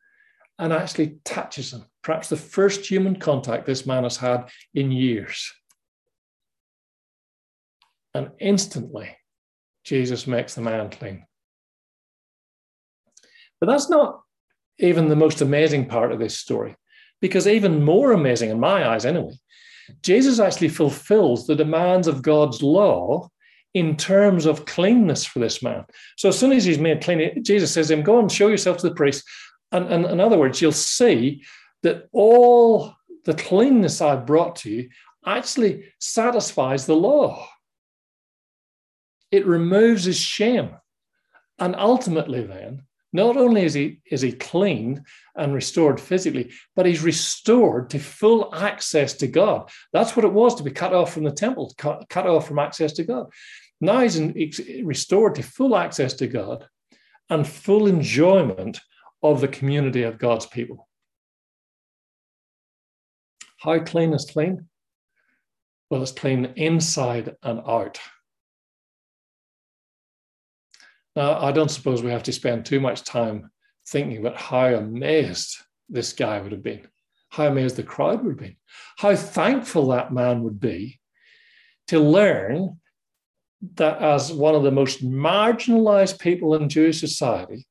and 0.58 0.72
actually 0.72 1.18
touches 1.24 1.72
him. 1.72 1.84
Perhaps 2.02 2.28
the 2.28 2.36
first 2.36 2.84
human 2.84 3.16
contact 3.16 3.66
this 3.66 3.86
man 3.86 4.02
has 4.02 4.16
had 4.16 4.50
in 4.74 4.90
years. 4.90 5.52
And 8.14 8.30
instantly, 8.40 9.16
Jesus 9.84 10.26
makes 10.26 10.54
the 10.54 10.60
man 10.60 10.90
clean. 10.90 11.24
But 13.60 13.68
that's 13.68 13.88
not 13.88 14.22
even 14.78 15.08
the 15.08 15.16
most 15.16 15.40
amazing 15.40 15.86
part 15.86 16.10
of 16.10 16.18
this 16.18 16.36
story, 16.36 16.74
because 17.20 17.46
even 17.46 17.84
more 17.84 18.10
amazing, 18.10 18.50
in 18.50 18.58
my 18.58 18.88
eyes 18.88 19.06
anyway, 19.06 19.34
Jesus 20.02 20.38
actually 20.38 20.68
fulfills 20.68 21.46
the 21.46 21.56
demands 21.56 22.06
of 22.06 22.22
God's 22.22 22.62
law 22.62 23.28
in 23.74 23.96
terms 23.96 24.46
of 24.46 24.66
cleanness 24.66 25.24
for 25.24 25.38
this 25.38 25.62
man. 25.62 25.84
So 26.16 26.28
as 26.28 26.38
soon 26.38 26.52
as 26.52 26.64
he's 26.64 26.78
made 26.78 27.02
clean, 27.02 27.42
Jesus 27.42 27.72
says 27.72 27.88
to 27.88 27.94
him, 27.94 28.02
Go 28.02 28.18
and 28.18 28.30
show 28.30 28.48
yourself 28.48 28.78
to 28.78 28.88
the 28.88 28.94
priest. 28.94 29.24
And, 29.70 29.86
and 29.86 30.04
in 30.04 30.20
other 30.20 30.38
words, 30.38 30.60
you'll 30.60 30.72
see 30.72 31.42
that 31.82 32.08
all 32.12 32.94
the 33.24 33.34
cleanness 33.34 34.00
I've 34.00 34.26
brought 34.26 34.56
to 34.56 34.70
you 34.70 34.88
actually 35.26 35.84
satisfies 35.98 36.86
the 36.86 36.96
law. 36.96 37.48
It 39.30 39.46
removes 39.46 40.04
his 40.04 40.18
shame. 40.18 40.70
And 41.58 41.76
ultimately, 41.76 42.42
then, 42.42 42.82
not 43.12 43.36
only 43.36 43.64
is 43.64 43.74
he, 43.74 44.00
is 44.10 44.22
he 44.22 44.32
clean 44.32 45.04
and 45.36 45.54
restored 45.54 46.00
physically, 46.00 46.52
but 46.74 46.86
he's 46.86 47.02
restored 47.02 47.90
to 47.90 47.98
full 47.98 48.54
access 48.54 49.14
to 49.14 49.26
God. 49.26 49.70
That's 49.92 50.16
what 50.16 50.24
it 50.24 50.32
was 50.32 50.54
to 50.56 50.62
be 50.62 50.70
cut 50.70 50.94
off 50.94 51.12
from 51.12 51.24
the 51.24 51.30
temple, 51.32 51.74
cut, 51.76 52.08
cut 52.08 52.26
off 52.26 52.48
from 52.48 52.58
access 52.58 52.92
to 52.94 53.04
God. 53.04 53.26
Now 53.80 54.00
he's, 54.00 54.16
in, 54.16 54.34
he's 54.34 54.60
restored 54.82 55.34
to 55.34 55.42
full 55.42 55.76
access 55.76 56.14
to 56.14 56.26
God 56.26 56.66
and 57.28 57.46
full 57.46 57.86
enjoyment 57.86 58.80
of 59.22 59.40
the 59.40 59.48
community 59.48 60.02
of 60.02 60.18
God's 60.18 60.46
people. 60.46 60.88
How 63.58 63.78
clean 63.78 64.12
is 64.12 64.28
clean? 64.30 64.68
Well, 65.90 66.02
it's 66.02 66.12
clean 66.12 66.52
inside 66.56 67.36
and 67.42 67.60
out. 67.66 68.00
Now, 71.14 71.38
I 71.40 71.52
don't 71.52 71.70
suppose 71.70 72.02
we 72.02 72.10
have 72.10 72.22
to 72.24 72.32
spend 72.32 72.64
too 72.64 72.80
much 72.80 73.04
time 73.04 73.50
thinking 73.88 74.18
about 74.18 74.36
how 74.36 74.66
amazed 74.66 75.56
this 75.88 76.12
guy 76.12 76.40
would 76.40 76.52
have 76.52 76.62
been, 76.62 76.86
how 77.30 77.46
amazed 77.46 77.76
the 77.76 77.82
crowd 77.82 78.22
would 78.22 78.30
have 78.30 78.38
been, 78.38 78.56
how 78.96 79.14
thankful 79.14 79.88
that 79.88 80.12
man 80.12 80.42
would 80.42 80.58
be 80.58 81.00
to 81.88 81.98
learn 81.98 82.78
that 83.74 84.00
as 84.00 84.32
one 84.32 84.54
of 84.54 84.62
the 84.62 84.70
most 84.70 85.04
marginalized 85.04 86.18
people 86.18 86.54
in 86.54 86.68
Jewish 86.68 86.98
society, 86.98 87.66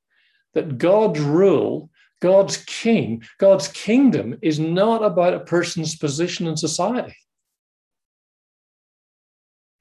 that 0.54 0.78
God's 0.78 1.20
rule, 1.20 1.90
God's 2.22 2.58
king, 2.58 3.24
God's 3.40 3.68
kingdom 3.70 4.38
is 4.42 4.60
not 4.60 5.04
about 5.04 5.34
a 5.34 5.40
person's 5.40 5.96
position 5.96 6.46
in 6.48 6.56
society. 6.56 7.16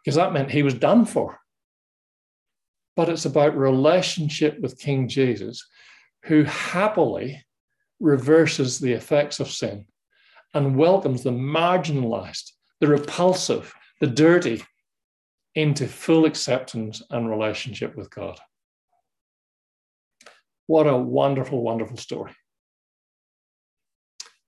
Because 0.03 0.17
that 0.17 0.33
meant 0.33 0.51
he 0.51 0.63
was 0.63 0.75
done 0.75 1.05
for 1.05 1.40
but 2.97 3.09
it's 3.09 3.25
about 3.25 3.57
relationship 3.57 4.61
with 4.61 4.79
King 4.79 5.09
Jesus, 5.09 5.67
who 6.25 6.45
happily 6.45 7.45
reverses 8.01 8.79
the 8.79 8.93
effects 8.93 9.41
of 9.41 9.51
sin 9.51 9.85
and 10.55 10.77
welcomes 10.77 11.23
the 11.23 11.31
marginalized, 11.31 12.51
the 12.81 12.89
repulsive, 12.89 13.73
the 14.01 14.07
dirty 14.07 14.63
into 15.55 15.87
full 15.87 16.25
acceptance 16.25 17.03
and 17.11 17.29
relationship 17.29 17.97
with 17.97 18.11
God. 18.11 18.39
What 20.67 20.87
a 20.87 20.97
wonderful, 20.97 21.63
wonderful 21.63 21.97
story. 21.97 22.33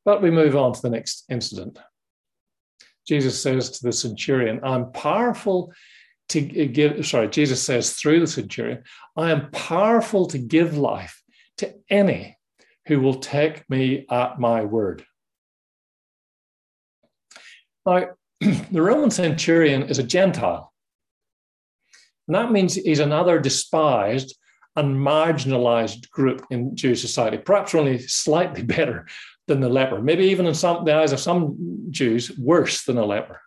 But 0.05 0.23
we 0.23 0.31
move 0.31 0.57
on 0.57 0.73
to 0.73 0.83
the 0.83 0.91
next 0.91 1.25
incident. 1.31 1.79
Jesus 3.07 3.41
says 3.41 3.71
to 3.71 3.83
the 3.83 3.93
centurion, 3.93 4.61
I'm 4.63 4.93
powerful 4.93 5.73
to 6.33 6.41
give, 6.41 7.07
sorry, 7.07 7.29
Jesus 7.29 7.63
says 7.63 7.93
through 7.93 8.21
the 8.21 8.27
centurion, 8.27 8.83
I 9.17 9.31
am 9.31 9.51
powerful 9.51 10.27
to 10.29 10.39
give 10.39 10.77
life 10.77 11.23
to 11.59 11.75
any 11.91 12.39
who 12.87 13.01
will 13.01 13.17
take 13.17 13.69
me 13.69 14.07
at 14.11 14.41
my 14.41 14.65
word. 14.65 15.05
Now, 17.87 18.09
the 18.41 18.83
Roman 18.83 19.11
centurion 19.11 19.85
is 19.85 19.99
a 19.99 20.03
Gentile. 20.03 20.73
And 22.29 22.35
that 22.35 22.53
means 22.53 22.75
he's 22.75 23.01
another 23.01 23.39
despised 23.39 24.37
and 24.75 24.97
marginalized 24.97 26.09
group 26.11 26.47
in 26.51 26.75
Jewish 26.75 27.03
society, 27.03 27.37
perhaps 27.37 27.75
only 27.75 27.99
slightly 27.99 28.63
better 28.77 29.07
than 29.49 29.61
the 29.61 29.69
leper, 29.69 30.01
maybe 30.01 30.25
even 30.25 30.47
in 30.47 30.55
some, 30.55 30.85
the 30.85 30.95
eyes 30.95 31.13
of 31.13 31.21
some 31.21 31.87
Jews, 31.91 32.37
worse 32.39 32.85
than 32.85 32.97
a 32.97 33.05
leper. 33.05 33.41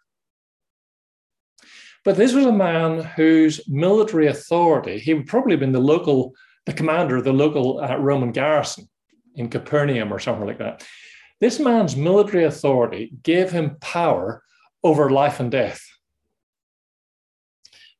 But 2.06 2.18
this 2.18 2.34
was 2.34 2.46
a 2.46 2.52
man 2.52 3.04
whose 3.04 3.68
military 3.68 4.28
authority, 4.28 5.00
he 5.00 5.16
would 5.16 5.26
probably 5.26 5.54
have 5.54 5.60
been 5.60 5.72
the 5.72 5.80
local, 5.80 6.36
the 6.68 6.74
commander 6.74 7.18
of 7.18 7.24
the 7.24 7.34
local 7.34 7.80
uh, 7.80 7.98
Roman 7.98 8.32
garrison 8.32 8.88
in 9.34 9.50
Capernaum 9.50 10.14
or 10.14 10.20
somewhere 10.20 10.48
like 10.48 10.60
that. 10.60 10.86
This 11.42 11.60
man's 11.60 11.96
military 11.96 12.44
authority 12.44 13.12
gave 13.24 13.50
him 13.50 13.78
power 13.82 14.44
over 14.84 15.10
life 15.10 15.40
and 15.40 15.52
death. 15.52 15.82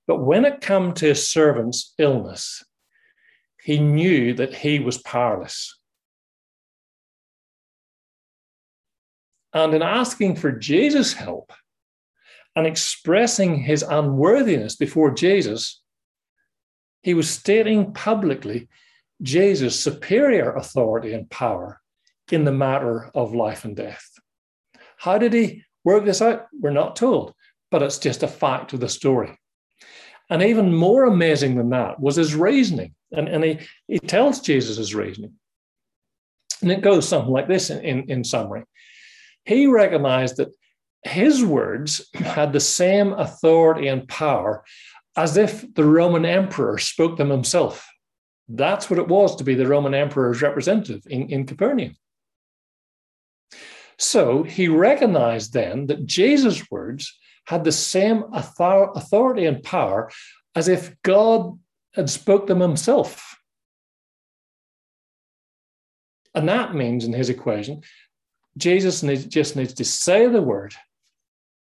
But 0.08 0.24
when 0.24 0.46
it 0.46 0.62
came 0.62 0.94
to 0.94 1.08
his 1.08 1.28
servant's 1.28 1.96
illness, 1.98 2.64
he 3.60 3.80
knew 3.80 4.36
that 4.36 4.54
he 4.54 4.78
was 4.80 5.00
powerless. 5.00 5.80
And 9.52 9.74
in 9.74 9.82
asking 9.82 10.36
for 10.36 10.52
Jesus' 10.52 11.14
help 11.14 11.52
and 12.56 12.66
expressing 12.66 13.58
his 13.58 13.84
unworthiness 13.84 14.76
before 14.76 15.12
Jesus, 15.12 15.82
he 17.02 17.14
was 17.14 17.30
stating 17.30 17.94
publicly 17.94 18.68
Jesus' 19.22 19.80
superior 19.80 20.54
authority 20.56 21.14
and 21.14 21.30
power 21.30 21.82
in 22.32 22.46
the 22.46 22.52
matter 22.52 23.12
of 23.14 23.36
life 23.36 23.66
and 23.66 23.76
death. 23.76 24.10
How 24.98 25.18
did 25.18 25.34
he 25.34 25.64
work 25.84 26.06
this 26.06 26.22
out? 26.22 26.48
We're 26.60 26.72
not 26.72 26.96
told, 26.96 27.34
but 27.72 27.84
it's 27.84 28.00
just 28.00 28.24
a 28.24 28.28
fact 28.28 28.74
of 28.74 28.80
the 28.80 28.90
story. 28.90 29.38
And 30.30 30.42
even 30.42 30.74
more 30.74 31.06
amazing 31.06 31.56
than 31.56 31.70
that 31.70 32.00
was 32.00 32.16
his 32.16 32.34
reasoning. 32.34 32.96
And, 33.12 33.28
and 33.30 33.44
he, 33.44 33.60
he 33.88 34.00
tells 34.00 34.42
Jesus 34.42 34.78
his 34.78 34.96
reasoning. 34.96 35.34
And 36.62 36.72
it 36.72 36.82
goes 36.82 37.08
something 37.08 37.32
like 37.32 37.48
this 37.48 37.70
in, 37.70 37.84
in, 37.86 38.10
in 38.10 38.24
summary. 38.24 38.64
He 39.44 39.68
recognized 39.68 40.38
that 40.38 40.50
his 41.06 41.44
words 41.44 42.10
had 42.16 42.52
the 42.52 42.60
same 42.60 43.14
authority 43.14 43.88
and 43.88 44.08
power 44.08 44.64
as 45.16 45.38
if 45.38 45.74
the 45.76 45.86
Roman 45.86 46.26
emperor 46.26 46.78
spoke 46.80 47.18
them 47.18 47.30
himself. 47.30 47.88
That's 48.50 48.90
what 48.90 49.00
it 49.00 49.08
was 49.08 49.36
to 49.38 49.44
be 49.44 49.54
the 49.56 49.68
Roman 49.68 49.94
emperor's 49.94 50.42
representative 50.42 51.04
in, 51.08 51.30
in 51.30 51.46
Capernaum. 51.46 51.96
So 53.98 54.44
he 54.44 54.68
recognized 54.68 55.54
then 55.54 55.88
that 55.88 56.06
Jesus' 56.06 56.70
words 56.70 57.18
had 57.46 57.64
the 57.64 57.72
same 57.72 58.24
authority 58.34 59.46
and 59.46 59.64
power 59.64 60.12
as 60.56 60.68
if 60.68 60.96
God 61.04 61.58
had 61.94 62.10
spoke 62.10 62.48
them 62.48 62.60
himself. 62.60 63.38
And 66.34 66.50
that 66.50 66.76
means 66.76 67.06
in 67.06 67.14
his 67.14 67.30
equation, 67.30 67.84
Jesus 68.58 69.04
needs, 69.04 69.26
just 69.26 69.56
needs 69.56 69.74
to 69.76 69.86
say 69.86 70.28
the 70.28 70.42
word 70.42 70.76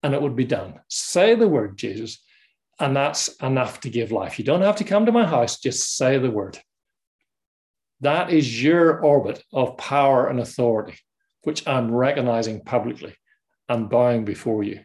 and 0.05 0.13
it 0.13 0.21
would 0.21 0.35
be 0.35 0.45
done. 0.45 0.79
Say 0.87 1.33
the 1.33 1.47
word, 1.47 1.77
Jesus, 1.77 2.23
and 2.79 2.95
that's 2.95 3.27
enough 3.37 3.79
to 3.79 3.89
give 3.89 4.11
life. 4.11 4.37
You 4.37 4.45
don't 4.45 4.61
have 4.61 4.75
to 4.75 4.83
come 4.83 5.07
to 5.07 5.11
my 5.11 5.25
house, 5.25 5.59
just 5.59 5.97
say 5.97 6.19
the 6.19 6.29
word. 6.29 6.59
That 8.01 8.29
is 8.29 8.63
your 8.63 8.99
orbit 8.99 9.43
of 9.51 9.77
power 9.77 10.27
and 10.27 10.39
authority 10.39 10.99
which 11.41 11.67
I'm 11.67 11.93
recognizing 11.93 12.61
publicly 12.61 13.15
and 13.67 13.89
bowing 13.89 14.25
before 14.25 14.63
you. 14.63 14.81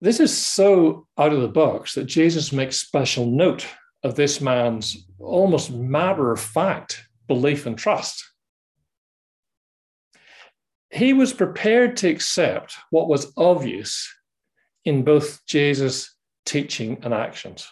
This 0.00 0.20
is 0.20 0.36
so 0.36 1.06
out 1.16 1.32
of 1.32 1.40
the 1.40 1.48
box 1.48 1.94
that 1.94 2.04
Jesus 2.04 2.52
makes 2.52 2.78
special 2.78 3.26
note 3.26 3.66
of 4.02 4.16
this 4.16 4.40
man's 4.40 5.06
almost 5.20 5.70
matter 5.70 6.32
of 6.32 6.40
fact 6.40 7.04
belief 7.28 7.66
and 7.66 7.78
trust. 7.78 8.24
He 10.90 11.12
was 11.12 11.32
prepared 11.32 11.96
to 11.98 12.08
accept 12.08 12.76
what 12.90 13.08
was 13.08 13.32
obvious 13.36 14.12
in 14.84 15.02
both 15.02 15.44
Jesus' 15.46 16.14
teaching 16.44 16.98
and 17.02 17.12
actions. 17.12 17.68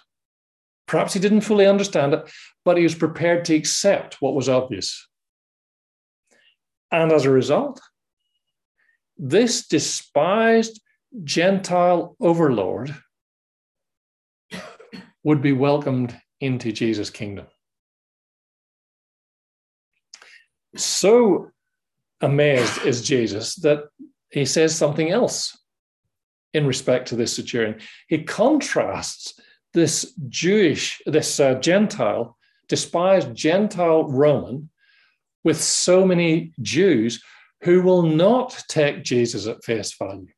Perhaps 0.86 1.14
he 1.14 1.20
didn't 1.20 1.42
fully 1.42 1.66
understand 1.66 2.12
it, 2.12 2.30
but 2.64 2.76
he 2.76 2.82
was 2.82 2.94
prepared 2.94 3.44
to 3.46 3.54
accept 3.54 4.20
what 4.20 4.34
was 4.34 4.48
obvious. 4.48 5.08
And 6.90 7.12
as 7.12 7.24
a 7.24 7.30
result, 7.30 7.80
this 9.16 9.66
despised 9.66 10.80
Gentile 11.22 12.16
overlord 12.20 12.94
would 15.22 15.40
be 15.40 15.52
welcomed 15.52 16.20
into 16.40 16.72
Jesus' 16.72 17.10
kingdom. 17.10 17.46
So 20.76 21.50
amazed 22.24 22.84
is 22.84 23.02
Jesus 23.02 23.54
that 23.56 23.84
he 24.30 24.44
says 24.44 24.74
something 24.74 25.10
else 25.10 25.56
in 26.54 26.66
respect 26.66 27.08
to 27.08 27.16
this 27.16 27.36
centurion. 27.36 27.80
He 28.08 28.24
contrasts 28.24 29.38
this 29.74 30.14
Jewish, 30.28 31.00
this 31.06 31.38
uh, 31.38 31.54
Gentile 31.54 32.36
despised 32.68 33.34
Gentile 33.34 34.04
Roman 34.04 34.70
with 35.44 35.60
so 35.60 36.06
many 36.06 36.52
Jews 36.62 37.22
who 37.62 37.82
will 37.82 38.02
not 38.02 38.62
take 38.68 39.04
Jesus 39.04 39.46
at 39.46 39.64
face 39.64 39.94
value, 39.94 40.32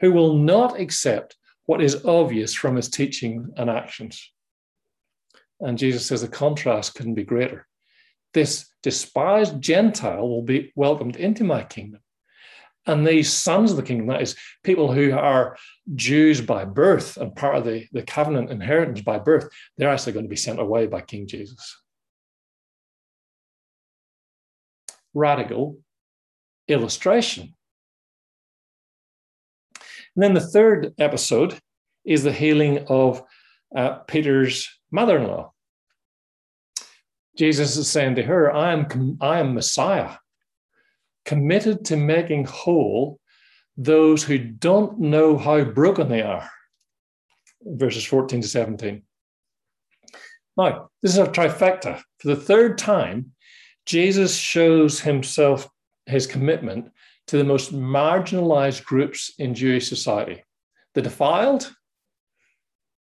who 0.00 0.12
will 0.12 0.34
not 0.34 0.80
accept 0.80 1.36
what 1.66 1.82
is 1.82 2.04
obvious 2.06 2.54
from 2.54 2.76
his 2.76 2.88
teaching 2.88 3.52
and 3.56 3.68
actions. 3.68 4.32
And 5.60 5.76
Jesus 5.76 6.06
says 6.06 6.22
the 6.22 6.28
contrast 6.28 6.94
couldn't 6.94 7.14
be 7.14 7.24
greater. 7.24 7.67
This 8.34 8.68
despised 8.82 9.60
Gentile 9.60 10.28
will 10.28 10.42
be 10.42 10.72
welcomed 10.76 11.16
into 11.16 11.44
my 11.44 11.62
kingdom. 11.62 12.00
And 12.86 13.06
these 13.06 13.30
sons 13.30 13.70
of 13.70 13.76
the 13.76 13.82
kingdom, 13.82 14.06
that 14.06 14.22
is, 14.22 14.34
people 14.64 14.90
who 14.90 15.12
are 15.12 15.56
Jews 15.94 16.40
by 16.40 16.64
birth 16.64 17.18
and 17.18 17.36
part 17.36 17.56
of 17.56 17.64
the, 17.64 17.86
the 17.92 18.02
covenant 18.02 18.50
inheritance 18.50 19.02
by 19.02 19.18
birth, 19.18 19.48
they're 19.76 19.90
actually 19.90 20.14
going 20.14 20.24
to 20.24 20.30
be 20.30 20.36
sent 20.36 20.58
away 20.58 20.86
by 20.86 21.02
King 21.02 21.26
Jesus. 21.26 21.76
Radical 25.12 25.78
illustration. 26.66 27.54
And 30.14 30.22
then 30.22 30.34
the 30.34 30.40
third 30.40 30.94
episode 30.98 31.58
is 32.04 32.22
the 32.22 32.32
healing 32.32 32.86
of 32.88 33.22
uh, 33.76 33.98
Peter's 34.06 34.68
mother 34.90 35.18
in 35.18 35.26
law. 35.26 35.52
Jesus 37.38 37.76
is 37.76 37.88
saying 37.88 38.16
to 38.16 38.22
her, 38.24 38.52
I 38.52 38.72
am, 38.72 39.16
I 39.20 39.38
am 39.38 39.54
Messiah 39.54 40.16
committed 41.24 41.84
to 41.84 41.96
making 41.96 42.44
whole 42.46 43.20
those 43.76 44.24
who 44.24 44.38
don't 44.38 44.98
know 44.98 45.38
how 45.38 45.62
broken 45.62 46.08
they 46.08 46.22
are. 46.22 46.50
Verses 47.62 48.04
14 48.04 48.40
to 48.40 48.48
17. 48.48 49.02
Now, 50.56 50.90
this 51.00 51.12
is 51.12 51.18
a 51.18 51.26
trifecta. 51.26 52.02
For 52.18 52.28
the 52.28 52.36
third 52.36 52.78
time, 52.78 53.32
Jesus 53.86 54.34
shows 54.36 55.00
himself 55.00 55.68
his 56.06 56.26
commitment 56.26 56.90
to 57.28 57.36
the 57.36 57.44
most 57.44 57.72
marginalized 57.72 58.84
groups 58.84 59.32
in 59.38 59.54
Jewish 59.54 59.88
society 59.88 60.42
the 60.94 61.02
defiled, 61.02 61.72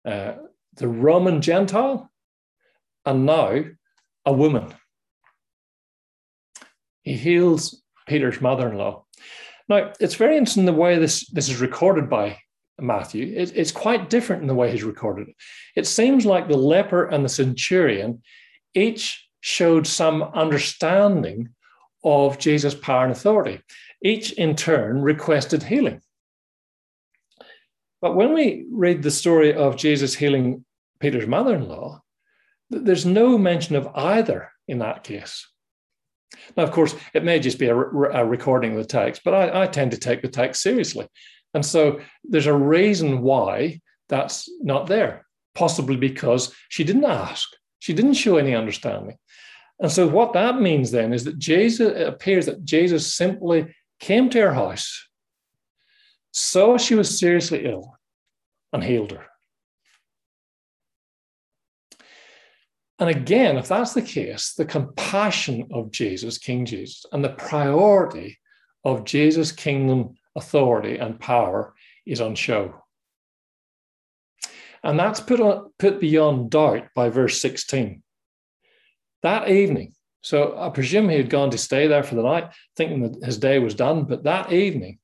uh, 0.06 0.34
the 0.76 0.88
Roman 0.88 1.41
Gentile, 1.41 2.12
and 3.06 3.26
now 3.26 3.63
a 4.27 4.33
woman. 4.33 4.73
He 7.01 7.13
heals 7.13 7.81
Peter's 8.07 8.41
mother 8.41 8.69
in 8.69 8.77
law. 8.77 9.05
Now, 9.69 9.93
it's 10.01 10.15
very 10.15 10.37
interesting 10.37 10.65
the 10.65 10.73
way 10.73 10.99
this, 10.99 11.27
this 11.29 11.49
is 11.49 11.61
recorded 11.61 12.09
by 12.09 12.37
Matthew. 12.77 13.33
It, 13.35 13.53
it's 13.55 13.71
quite 13.71 14.09
different 14.09 14.41
in 14.41 14.49
the 14.49 14.53
way 14.53 14.69
he's 14.69 14.83
recorded 14.83 15.29
it. 15.29 15.35
It 15.77 15.87
seems 15.87 16.25
like 16.25 16.47
the 16.47 16.57
leper 16.57 17.05
and 17.05 17.23
the 17.23 17.29
centurion 17.29 18.21
each 18.75 19.25
showed 19.39 19.87
some 19.87 20.21
understanding 20.21 21.49
of 22.03 22.37
Jesus' 22.37 22.75
power 22.75 23.03
and 23.03 23.13
authority. 23.13 23.61
Each, 24.03 24.33
in 24.33 24.57
turn, 24.57 25.01
requested 25.01 25.63
healing. 25.63 26.01
But 28.01 28.15
when 28.15 28.33
we 28.33 28.65
read 28.71 29.03
the 29.03 29.11
story 29.11 29.53
of 29.53 29.77
Jesus 29.77 30.15
healing 30.15 30.65
Peter's 30.99 31.27
mother 31.27 31.55
in 31.55 31.69
law, 31.69 32.03
there's 32.69 33.06
no 33.06 33.38
mention 33.38 33.75
of 33.75 33.88
either 33.95 34.51
in 34.67 34.80
that 34.80 35.03
case. 35.03 35.47
Now, 36.56 36.63
of 36.63 36.71
course, 36.71 36.95
it 37.13 37.23
may 37.23 37.39
just 37.39 37.60
be 37.60 37.67
a, 37.67 37.75
re- 37.75 38.10
a 38.13 38.25
recording 38.25 38.71
of 38.71 38.77
the 38.77 38.86
text, 38.86 39.21
but 39.23 39.34
I, 39.34 39.63
I 39.63 39.67
tend 39.67 39.91
to 39.91 39.97
take 39.97 40.21
the 40.21 40.27
text 40.27 40.62
seriously. 40.62 41.08
And 41.53 41.65
so 41.65 41.99
there's 42.23 42.47
a 42.47 42.53
reason 42.53 43.21
why 43.21 43.82
that's 44.10 44.49
not 44.62 44.88
there, 44.88 45.25
possibly 45.56 45.95
because 45.95 46.53
she 46.69 46.84
didn't 46.84 47.06
ask, 47.06 47.47
she 47.80 47.93
didn't 47.93 48.15
show 48.15 48.38
any 48.38 48.53
understanding. 48.53 49.17
And 49.80 49.91
so 49.91 50.08
what 50.08 50.34
that 50.34 50.60
means 50.60 50.91
then 50.91 51.13
is 51.13 51.23
that 51.25 51.38
Jesus 51.38 51.95
it 51.95 52.08
appears 52.08 52.47
that 52.47 52.65
Jesus 52.65 53.13
simply 53.13 53.75
came 53.99 54.30
to 54.30 54.41
her 54.41 54.53
house, 54.53 55.08
saw 56.34 56.77
she 56.77 56.95
was 56.95 57.19
seriously 57.19 57.65
ill, 57.65 57.95
and 58.73 58.84
healed 58.84 59.12
her. 59.12 59.25
And 62.99 63.10
again, 63.10 63.57
if 63.57 63.67
that's 63.67 63.93
the 63.93 64.01
case, 64.01 64.53
the 64.53 64.65
compassion 64.65 65.67
of 65.71 65.91
Jesus, 65.91 66.38
King 66.38 66.65
Jesus, 66.65 67.05
and 67.12 67.23
the 67.23 67.29
priority 67.29 68.38
of 68.83 69.03
Jesus' 69.03 69.51
kingdom 69.51 70.15
authority 70.36 70.97
and 70.97 71.19
power 71.19 71.73
is 72.05 72.21
on 72.21 72.36
show. 72.36 72.73
And 74.83 74.99
that's 74.99 75.19
put, 75.19 75.39
on, 75.39 75.71
put 75.77 75.99
beyond 75.99 76.51
doubt 76.51 76.88
by 76.95 77.10
verse 77.10 77.41
16. 77.41 78.01
That 79.23 79.49
evening, 79.49 79.93
so 80.21 80.57
I 80.57 80.69
presume 80.69 81.10
he 81.10 81.17
had 81.17 81.29
gone 81.29 81.51
to 81.51 81.57
stay 81.57 81.88
there 81.88 82.03
for 82.03 82.15
the 82.15 82.23
night, 82.23 82.51
thinking 82.75 83.01
that 83.03 83.25
his 83.25 83.38
day 83.38 83.60
was 83.60 83.73
done. 83.73 84.05
But 84.05 84.23
that 84.23 84.51
evening, 84.51 84.99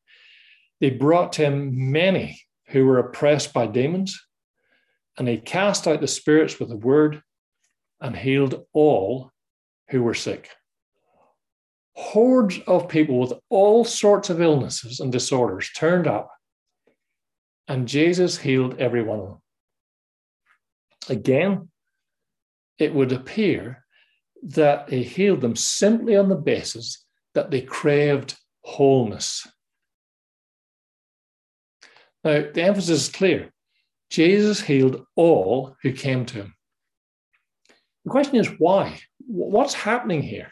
they 0.80 0.90
brought 0.90 1.36
him 1.36 1.92
many 1.92 2.42
who 2.68 2.86
were 2.86 3.00
oppressed 3.00 3.54
by 3.54 3.68
demons, 3.68 4.20
and 5.18 5.28
he 5.28 5.38
cast 5.38 5.88
out 5.88 6.02
the 6.02 6.08
spirits 6.08 6.60
with 6.60 6.72
a 6.72 6.78
word 6.78 7.22
and 8.04 8.16
healed 8.16 8.66
all 8.74 9.32
who 9.90 10.04
were 10.04 10.14
sick. 10.14 10.50
Hordes 11.96 12.60
of 12.68 12.90
people 12.90 13.20
with 13.20 13.34
all 13.50 13.86
sorts 13.86 14.30
of 14.30 14.42
illnesses 14.42 15.00
and 15.00 15.12
disorders 15.12 15.72
turned 15.76 16.06
up, 16.06 16.30
and 17.68 17.88
Jesus 17.88 18.38
healed 18.38 18.80
every 18.80 19.02
one 19.02 19.20
of 19.20 19.26
them. 19.26 19.42
Again, 21.10 21.70
it 22.78 22.94
would 22.94 23.12
appear 23.12 23.86
that 24.44 24.90
he 24.90 25.04
healed 25.04 25.42
them 25.42 25.56
simply 25.56 26.18
on 26.18 26.28
the 26.28 26.36
basis 26.36 27.06
that 27.34 27.52
they 27.52 27.62
craved 27.62 28.36
wholeness. 28.62 29.48
Now, 32.24 32.44
the 32.54 32.64
emphasis 32.64 33.04
is 33.04 33.10
clear 33.10 33.52
Jesus 34.10 34.62
healed 34.62 35.06
all 35.16 35.76
who 35.82 35.94
came 35.94 36.26
to 36.28 36.36
him. 36.36 36.54
The 38.06 38.12
question 38.12 38.36
is 38.36 38.48
why? 38.58 39.00
What's 39.26 39.74
happening 39.74 40.22
here? 40.22 40.52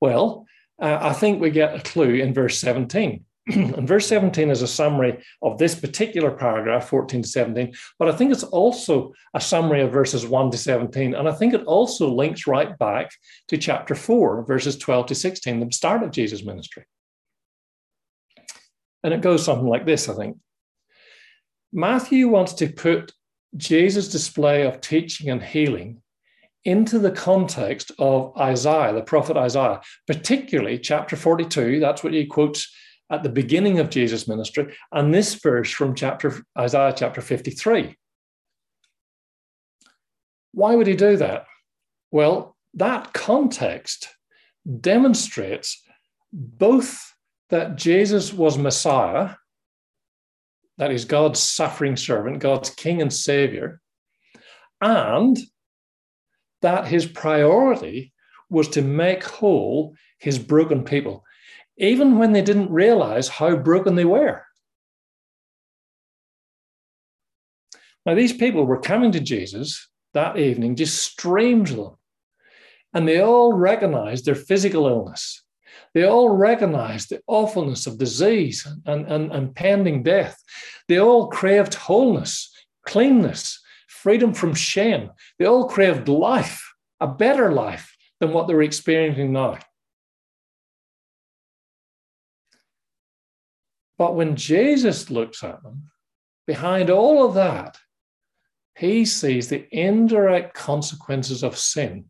Well, 0.00 0.46
uh, 0.80 0.98
I 1.00 1.12
think 1.12 1.40
we 1.40 1.50
get 1.50 1.74
a 1.74 1.80
clue 1.80 2.14
in 2.14 2.32
verse 2.32 2.58
17. 2.58 3.24
and 3.46 3.88
verse 3.88 4.06
17 4.06 4.50
is 4.50 4.62
a 4.62 4.66
summary 4.66 5.22
of 5.42 5.58
this 5.58 5.74
particular 5.74 6.30
paragraph, 6.30 6.88
14 6.88 7.22
to 7.22 7.28
17, 7.28 7.74
but 7.98 8.08
I 8.08 8.12
think 8.12 8.32
it's 8.32 8.44
also 8.44 9.12
a 9.34 9.40
summary 9.40 9.80
of 9.82 9.92
verses 9.92 10.26
1 10.26 10.50
to 10.50 10.58
17. 10.58 11.14
And 11.14 11.28
I 11.28 11.32
think 11.32 11.54
it 11.54 11.64
also 11.64 12.08
links 12.08 12.46
right 12.46 12.76
back 12.78 13.10
to 13.48 13.56
chapter 13.56 13.94
4, 13.94 14.44
verses 14.44 14.76
12 14.78 15.06
to 15.06 15.14
16, 15.14 15.60
the 15.60 15.72
start 15.72 16.02
of 16.02 16.12
Jesus' 16.12 16.44
ministry. 16.44 16.84
And 19.02 19.14
it 19.14 19.22
goes 19.22 19.44
something 19.44 19.66
like 19.66 19.86
this, 19.86 20.08
I 20.08 20.14
think. 20.14 20.36
Matthew 21.72 22.28
wants 22.28 22.54
to 22.54 22.68
put 22.68 23.12
Jesus' 23.56 24.08
display 24.08 24.62
of 24.62 24.80
teaching 24.80 25.30
and 25.30 25.42
healing 25.42 26.02
into 26.64 26.98
the 26.98 27.10
context 27.10 27.90
of 27.98 28.36
Isaiah, 28.36 28.92
the 28.92 29.02
prophet 29.02 29.36
Isaiah, 29.36 29.80
particularly 30.06 30.78
chapter 30.78 31.16
42. 31.16 31.80
That's 31.80 32.04
what 32.04 32.12
he 32.12 32.26
quotes 32.26 32.70
at 33.10 33.22
the 33.22 33.28
beginning 33.28 33.80
of 33.80 33.90
Jesus' 33.90 34.28
ministry, 34.28 34.72
and 34.92 35.12
this 35.12 35.34
verse 35.34 35.70
from 35.70 35.94
chapter 35.94 36.42
Isaiah 36.56 36.94
chapter 36.96 37.20
53. 37.20 37.96
Why 40.52 40.74
would 40.74 40.86
he 40.86 40.94
do 40.94 41.16
that? 41.16 41.46
Well, 42.12 42.56
that 42.74 43.12
context 43.12 44.08
demonstrates 44.80 45.82
both 46.32 47.14
that 47.48 47.76
Jesus 47.76 48.32
was 48.32 48.56
Messiah 48.56 49.34
that 50.80 50.90
is 50.90 51.04
God's 51.04 51.38
suffering 51.38 51.94
servant, 51.94 52.38
God's 52.38 52.70
king 52.70 53.02
and 53.02 53.12
savior, 53.12 53.82
and 54.80 55.38
that 56.62 56.86
his 56.86 57.04
priority 57.04 58.14
was 58.48 58.66
to 58.68 58.80
make 58.80 59.22
whole 59.22 59.94
his 60.18 60.38
broken 60.38 60.82
people, 60.82 61.22
even 61.76 62.16
when 62.16 62.32
they 62.32 62.40
didn't 62.40 62.70
realize 62.70 63.28
how 63.28 63.56
broken 63.56 63.94
they 63.94 64.06
were. 64.06 64.42
Now, 68.06 68.14
these 68.14 68.32
people 68.32 68.64
were 68.64 68.80
coming 68.80 69.12
to 69.12 69.20
Jesus 69.20 69.86
that 70.14 70.38
evening, 70.38 70.76
just 70.76 71.02
streamed 71.02 71.66
to 71.66 71.76
them, 71.76 71.96
and 72.94 73.06
they 73.06 73.20
all 73.20 73.52
recognized 73.52 74.24
their 74.24 74.34
physical 74.34 74.86
illness. 74.88 75.44
They 75.94 76.04
all 76.04 76.30
recognized 76.30 77.10
the 77.10 77.20
awfulness 77.26 77.86
of 77.86 77.98
disease 77.98 78.66
and, 78.86 79.06
and, 79.06 79.32
and 79.32 79.54
pending 79.54 80.02
death. 80.02 80.38
They 80.88 80.98
all 80.98 81.28
craved 81.28 81.74
wholeness, 81.74 82.52
cleanness, 82.86 83.60
freedom 83.88 84.32
from 84.32 84.54
shame. 84.54 85.10
They 85.38 85.46
all 85.46 85.68
craved 85.68 86.08
life, 86.08 86.62
a 87.00 87.06
better 87.06 87.52
life 87.52 87.96
than 88.20 88.32
what 88.32 88.46
they're 88.46 88.62
experiencing 88.62 89.32
now. 89.32 89.58
But 93.98 94.14
when 94.14 94.36
Jesus 94.36 95.10
looks 95.10 95.44
at 95.44 95.62
them, 95.62 95.90
behind 96.46 96.88
all 96.88 97.26
of 97.26 97.34
that, 97.34 97.76
he 98.74 99.04
sees 99.04 99.48
the 99.48 99.66
indirect 99.70 100.54
consequences 100.54 101.42
of 101.42 101.58
sin 101.58 102.06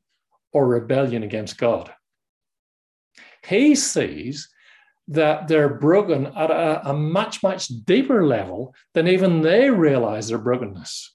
or 0.52 0.68
rebellion 0.68 1.24
against 1.24 1.58
God. 1.58 1.92
He 3.46 3.74
sees 3.74 4.48
that 5.08 5.48
they're 5.48 5.74
broken 5.74 6.26
at 6.26 6.50
a, 6.50 6.90
a, 6.90 6.92
much, 6.92 7.42
much 7.42 7.66
deeper 7.66 8.24
level 8.24 8.74
than 8.94 9.08
even 9.08 9.40
they 9.40 9.68
realize 9.68 10.28
their 10.28 10.38
brokenness. 10.38 11.14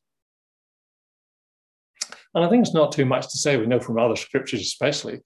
And 2.33 2.43
I 2.43 2.49
think 2.49 2.65
it's 2.65 2.73
not 2.73 2.91
too 2.91 3.05
much 3.05 3.29
to 3.29 3.38
say, 3.38 3.55
we 3.55 3.65
know 3.65 3.79
from 3.79 3.97
other 3.97 4.17
scriptures 4.17 4.59
especially, 4.61 5.21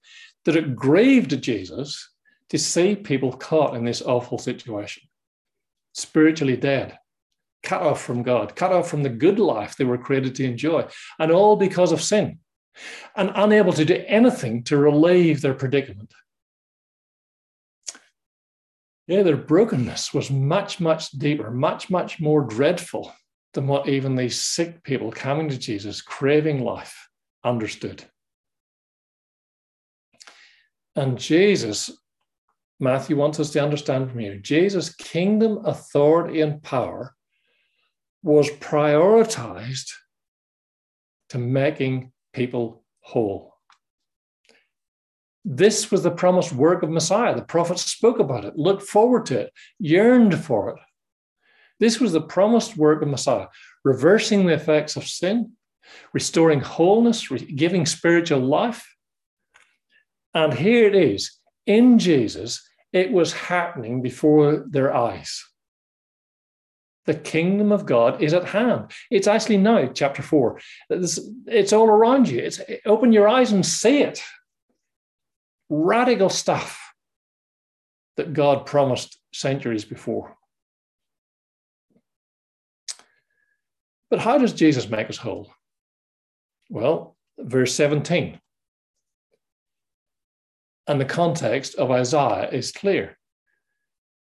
that 0.46 0.56
it 0.56 0.76
grieved 0.76 1.42
Jesus 1.42 2.08
to 2.50 2.60
see 2.60 2.96
people 2.96 3.34
caught 3.34 3.76
in 3.76 3.84
this 3.84 4.04
awful 4.04 4.38
situation, 4.38 5.04
spiritually 5.94 6.56
dead, 6.56 6.98
cut 7.64 7.82
off 7.82 8.02
from 8.04 8.22
God, 8.22 8.56
cut 8.56 8.72
off 8.72 8.90
from 8.90 9.02
the 9.02 9.10
good 9.10 9.40
life 9.40 9.76
they 9.76 9.86
were 9.86 9.98
created 9.98 10.36
to 10.36 10.46
enjoy, 10.46 10.86
and 11.18 11.32
all 11.32 11.56
because 11.56 11.92
of 11.92 12.02
sin, 12.02 12.38
and 13.16 13.32
unable 13.34 13.74
to 13.74 13.86
do 13.86 14.04
anything 14.08 14.64
to 14.66 14.78
relieve 14.78 15.42
their 15.42 15.56
predicament. 15.56 16.14
Yeah, 19.10 19.24
their 19.24 19.38
brokenness 19.38 20.14
was 20.14 20.30
much, 20.30 20.80
much 20.80 21.10
deeper, 21.10 21.50
much, 21.50 21.90
much 21.90 22.20
more 22.20 22.44
dreadful 22.44 23.12
than 23.56 23.66
what 23.66 23.90
even 23.90 24.16
these 24.16 24.40
sick 24.40 24.84
people 24.84 25.12
coming 25.12 25.50
to 25.50 25.58
Jesus, 25.58 26.00
craving 26.00 26.64
life, 26.64 27.10
understood. 27.44 28.04
And 30.96 31.18
Jesus, 31.18 31.90
Matthew 32.80 33.16
wants 33.16 33.40
us 33.40 33.50
to 33.54 33.64
understand 33.64 34.12
from 34.12 34.20
here, 34.20 34.38
Jesus' 34.38 34.94
kingdom 34.94 35.66
authority 35.66 36.42
and 36.42 36.62
power 36.62 37.16
was 38.22 38.48
prioritized 38.52 39.90
to 41.30 41.40
making 41.40 42.12
people 42.32 42.84
whole. 43.00 43.56
This 45.46 45.90
was 45.90 46.04
the 46.04 46.12
promised 46.12 46.52
work 46.54 46.84
of 46.84 46.90
Messiah. 46.90 47.36
The 47.36 47.42
prophets 47.42 47.86
spoke 47.86 48.20
about 48.20 48.46
it, 48.46 48.58
looked 48.58 48.84
forward 48.84 49.26
to 49.28 49.40
it, 49.40 49.54
yearned 49.80 50.38
for 50.38 50.72
it. 50.72 50.80
This 51.80 52.00
was 52.00 52.12
the 52.12 52.22
promised 52.22 52.76
work 52.76 53.02
of 53.02 53.08
Messiah, 53.08 53.48
reversing 53.86 54.46
the 54.46 54.54
effects 54.54 54.96
of 54.98 55.08
sin, 55.08 55.54
restoring 56.14 56.60
wholeness, 56.60 57.28
giving 57.56 57.86
spiritual 57.86 58.42
life. 58.42 58.86
And 60.34 60.54
here 60.54 60.86
it 60.86 60.96
is 60.96 61.40
in 61.66 62.00
Jesus, 62.00 62.62
it 62.92 63.12
was 63.12 63.32
happening 63.32 64.02
before 64.02 64.66
their 64.70 64.94
eyes. 64.94 65.46
The 67.06 67.14
kingdom 67.16 67.72
of 67.72 67.86
God 67.86 68.22
is 68.22 68.34
at 68.34 68.46
hand. 68.46 68.92
It's 69.10 69.28
actually 69.28 69.58
now, 69.58 69.88
chapter 69.88 70.22
four. 70.22 70.60
It's, 70.90 71.20
it's 71.48 71.74
all 71.74 71.88
around 71.88 72.28
you. 72.28 72.40
It's 72.40 72.60
open 72.86 73.14
your 73.14 73.28
eyes 73.28 73.52
and 73.52 73.66
see 73.66 74.04
it 74.04 74.22
radical 75.70 76.30
stuff 76.30 76.94
that 78.18 78.34
God 78.34 78.66
promised 78.66 79.20
centuries 79.34 79.86
before. 79.86 80.36
But 84.10 84.20
how 84.20 84.38
does 84.38 84.54
Jesus 84.54 84.90
make 84.90 85.10
us 85.10 85.18
whole? 85.18 85.54
Well, 86.70 87.16
verse 87.38 87.74
17. 87.76 88.40
And 90.88 91.00
the 91.00 91.06
context 91.06 91.76
of 91.76 91.92
Isaiah 91.92 92.50
is 92.50 92.72
clear. 92.72 93.18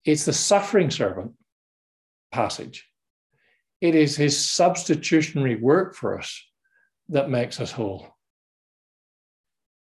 It's 0.06 0.26
the 0.26 0.34
suffering 0.34 0.92
servant 0.92 1.34
passage. 2.32 2.88
It 3.82 3.96
is 3.96 4.16
his 4.16 4.38
substitutionary 4.38 5.56
work 5.56 5.96
for 5.96 6.20
us 6.20 6.44
that 7.10 7.30
makes 7.30 7.60
us 7.60 7.72
whole. 7.72 8.08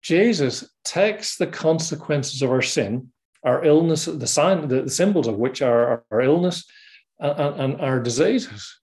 Jesus 0.06 0.64
takes 0.84 1.36
the 1.36 1.48
consequences 1.48 2.40
of 2.40 2.50
our 2.52 2.62
sin 2.62 3.10
our 3.42 3.64
illness, 3.64 4.06
the 4.06 4.26
sign, 4.26 4.66
the, 4.66 4.90
symbols 4.90 5.28
of 5.28 5.36
which 5.36 5.62
are 5.62 6.04
our 6.10 6.20
illness 6.20 6.64
and, 7.20 7.60
and 7.60 7.80
our 7.80 8.00
diseases. 8.00 8.80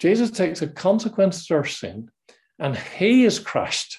Jesus 0.00 0.30
takes 0.30 0.60
the 0.60 0.66
consequences 0.66 1.48
of 1.48 1.56
our 1.58 1.64
sin 1.64 2.10
and 2.58 2.76
he 2.76 3.24
is 3.24 3.38
crushed 3.38 3.98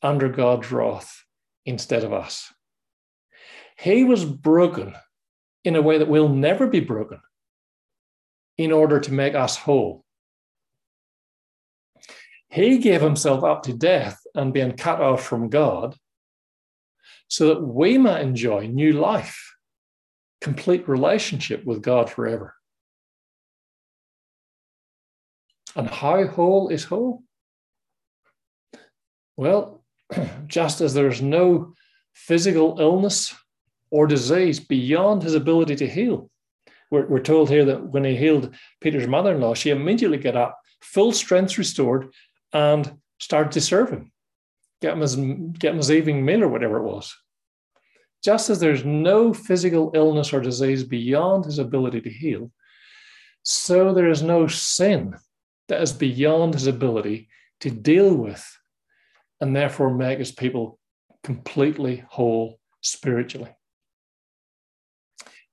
under 0.00 0.28
God's 0.28 0.70
wrath 0.70 1.24
instead 1.66 2.04
of 2.04 2.12
us. 2.12 2.52
He 3.78 4.04
was 4.04 4.24
broken 4.24 4.94
in 5.64 5.74
a 5.74 5.82
way 5.82 5.98
that 5.98 6.08
will 6.08 6.28
never 6.28 6.68
be 6.68 6.80
broken 6.80 7.20
in 8.58 8.70
order 8.70 9.00
to 9.00 9.12
make 9.12 9.34
us 9.34 9.56
whole. 9.56 10.04
He 12.52 12.76
gave 12.76 13.00
himself 13.00 13.44
up 13.44 13.62
to 13.62 13.72
death 13.72 14.20
and 14.34 14.52
being 14.52 14.76
cut 14.76 15.00
off 15.00 15.24
from 15.24 15.48
God 15.48 15.96
so 17.26 17.48
that 17.48 17.62
we 17.62 17.96
might 17.96 18.20
enjoy 18.20 18.66
new 18.66 18.92
life, 18.92 19.54
complete 20.42 20.86
relationship 20.86 21.64
with 21.64 21.80
God 21.80 22.10
forever. 22.10 22.54
And 25.74 25.88
how 25.88 26.26
whole 26.26 26.68
is 26.68 26.84
whole? 26.84 27.22
Well, 29.38 29.82
just 30.46 30.82
as 30.82 30.92
there's 30.92 31.22
no 31.22 31.72
physical 32.12 32.78
illness 32.78 33.34
or 33.90 34.06
disease 34.06 34.60
beyond 34.60 35.22
his 35.22 35.34
ability 35.34 35.76
to 35.76 35.88
heal. 35.88 36.28
We're, 36.90 37.06
we're 37.06 37.20
told 37.20 37.48
here 37.48 37.64
that 37.64 37.82
when 37.82 38.04
he 38.04 38.14
healed 38.14 38.54
Peter's 38.82 39.08
mother 39.08 39.34
in 39.34 39.40
law, 39.40 39.54
she 39.54 39.70
immediately 39.70 40.18
got 40.18 40.36
up, 40.36 40.58
full 40.82 41.12
strength 41.12 41.56
restored, 41.56 42.12
and 42.52 42.98
started 43.18 43.52
to 43.52 43.60
serve 43.60 43.90
him, 43.90 44.12
get 44.80 44.92
him 44.94 45.00
his, 45.00 45.16
get 45.16 45.72
him 45.72 45.76
his 45.78 45.90
evening 45.90 46.24
meal 46.24 46.42
or 46.42 46.48
whatever 46.48 46.78
it 46.78 46.84
was. 46.84 47.14
Just 48.24 48.50
as 48.50 48.60
there's 48.60 48.84
no 48.84 49.32
physical 49.32 49.90
illness 49.94 50.32
or 50.32 50.40
disease 50.40 50.84
beyond 50.84 51.44
his 51.44 51.58
ability 51.58 52.00
to 52.02 52.10
heal, 52.10 52.50
so 53.42 53.92
there 53.92 54.10
is 54.10 54.22
no 54.22 54.46
sin 54.46 55.16
that 55.68 55.82
is 55.82 55.92
beyond 55.92 56.54
his 56.54 56.66
ability 56.66 57.28
to 57.60 57.70
deal 57.70 58.14
with 58.14 58.44
and 59.40 59.56
therefore 59.56 59.92
make 59.92 60.18
his 60.18 60.30
people 60.30 60.78
completely 61.24 62.04
whole 62.08 62.60
spiritually. 62.80 63.50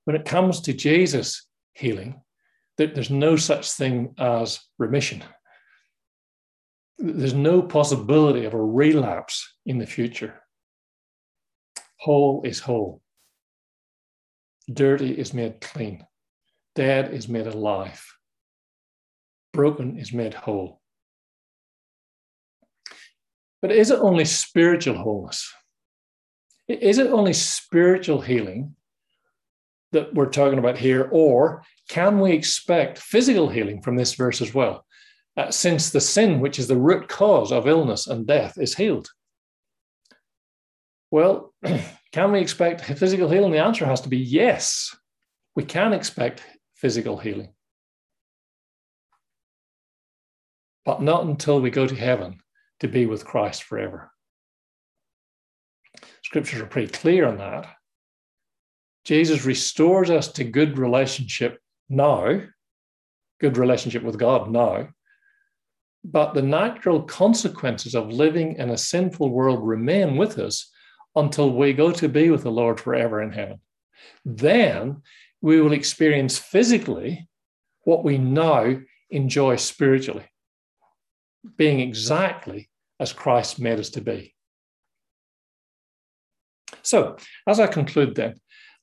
When 0.04 0.16
it 0.16 0.24
comes 0.24 0.60
to 0.62 0.72
Jesus 0.72 1.46
healing, 1.72 2.20
there's 2.76 3.10
no 3.10 3.36
such 3.36 3.70
thing 3.72 4.14
as 4.18 4.60
remission 4.78 5.22
there's 7.00 7.34
no 7.34 7.62
possibility 7.62 8.44
of 8.44 8.52
a 8.52 8.62
relapse 8.62 9.54
in 9.64 9.78
the 9.78 9.86
future. 9.86 10.42
Whole 11.96 12.42
is 12.44 12.60
whole. 12.60 13.00
Dirty 14.70 15.12
is 15.12 15.32
made 15.32 15.60
clean. 15.60 16.06
Dead 16.74 17.12
is 17.12 17.28
made 17.28 17.46
alive. 17.46 18.04
Broken 19.52 19.98
is 19.98 20.12
made 20.12 20.34
whole. 20.34 20.80
But 23.62 23.72
is 23.72 23.90
it 23.90 23.98
only 23.98 24.24
spiritual 24.24 24.96
wholeness? 24.96 25.52
Is 26.68 26.98
it 26.98 27.10
only 27.10 27.32
spiritual 27.32 28.20
healing 28.20 28.76
that 29.92 30.14
we're 30.14 30.30
talking 30.30 30.58
about 30.58 30.78
here? 30.78 31.08
Or 31.10 31.62
can 31.88 32.20
we 32.20 32.32
expect 32.32 32.98
physical 32.98 33.48
healing 33.48 33.82
from 33.82 33.96
this 33.96 34.14
verse 34.14 34.40
as 34.40 34.54
well? 34.54 34.84
Uh, 35.36 35.50
since 35.50 35.90
the 35.90 36.00
sin, 36.00 36.40
which 36.40 36.58
is 36.58 36.68
the 36.68 36.76
root 36.76 37.08
cause 37.08 37.52
of 37.52 37.66
illness 37.66 38.06
and 38.06 38.26
death, 38.26 38.58
is 38.58 38.74
healed? 38.74 39.08
Well, 41.10 41.54
can 42.12 42.32
we 42.32 42.40
expect 42.40 42.84
physical 42.84 43.28
healing? 43.28 43.52
The 43.52 43.64
answer 43.64 43.86
has 43.86 44.00
to 44.02 44.08
be 44.08 44.18
yes. 44.18 44.94
We 45.56 45.64
can 45.64 45.92
expect 45.92 46.42
physical 46.74 47.18
healing. 47.18 47.52
But 50.84 51.02
not 51.02 51.24
until 51.24 51.60
we 51.60 51.70
go 51.70 51.86
to 51.86 51.94
heaven 51.94 52.40
to 52.80 52.88
be 52.88 53.06
with 53.06 53.24
Christ 53.24 53.64
forever. 53.64 54.10
Scriptures 56.24 56.60
are 56.60 56.66
pretty 56.66 56.90
clear 56.92 57.26
on 57.26 57.38
that. 57.38 57.66
Jesus 59.04 59.44
restores 59.44 60.10
us 60.10 60.28
to 60.32 60.44
good 60.44 60.78
relationship 60.78 61.58
now, 61.88 62.40
good 63.40 63.56
relationship 63.56 64.02
with 64.02 64.18
God 64.18 64.50
now, 64.50 64.88
but 66.04 66.34
the 66.34 66.42
natural 66.42 67.02
consequences 67.02 67.94
of 67.94 68.08
living 68.08 68.56
in 68.56 68.70
a 68.70 68.78
sinful 68.78 69.30
world 69.30 69.66
remain 69.66 70.16
with 70.16 70.38
us 70.38 70.70
until 71.16 71.52
we 71.52 71.72
go 71.72 71.90
to 71.90 72.08
be 72.08 72.30
with 72.30 72.42
the 72.42 72.50
Lord 72.50 72.80
forever 72.80 73.22
in 73.22 73.32
heaven. 73.32 73.60
Then 74.24 75.02
we 75.42 75.60
will 75.60 75.72
experience 75.72 76.38
physically 76.38 77.28
what 77.84 78.04
we 78.04 78.18
now 78.18 78.76
enjoy 79.10 79.56
spiritually, 79.56 80.26
being 81.56 81.80
exactly 81.80 82.70
as 82.98 83.12
Christ 83.12 83.58
made 83.58 83.78
us 83.78 83.90
to 83.90 84.00
be. 84.00 84.34
So, 86.82 87.16
as 87.46 87.60
I 87.60 87.66
conclude, 87.66 88.14
then, 88.14 88.34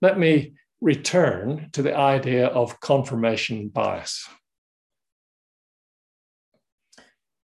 let 0.01 0.19
me 0.19 0.53
return 0.81 1.69
to 1.73 1.81
the 1.81 1.95
idea 1.95 2.47
of 2.47 2.79
confirmation 2.79 3.69
bias. 3.69 4.27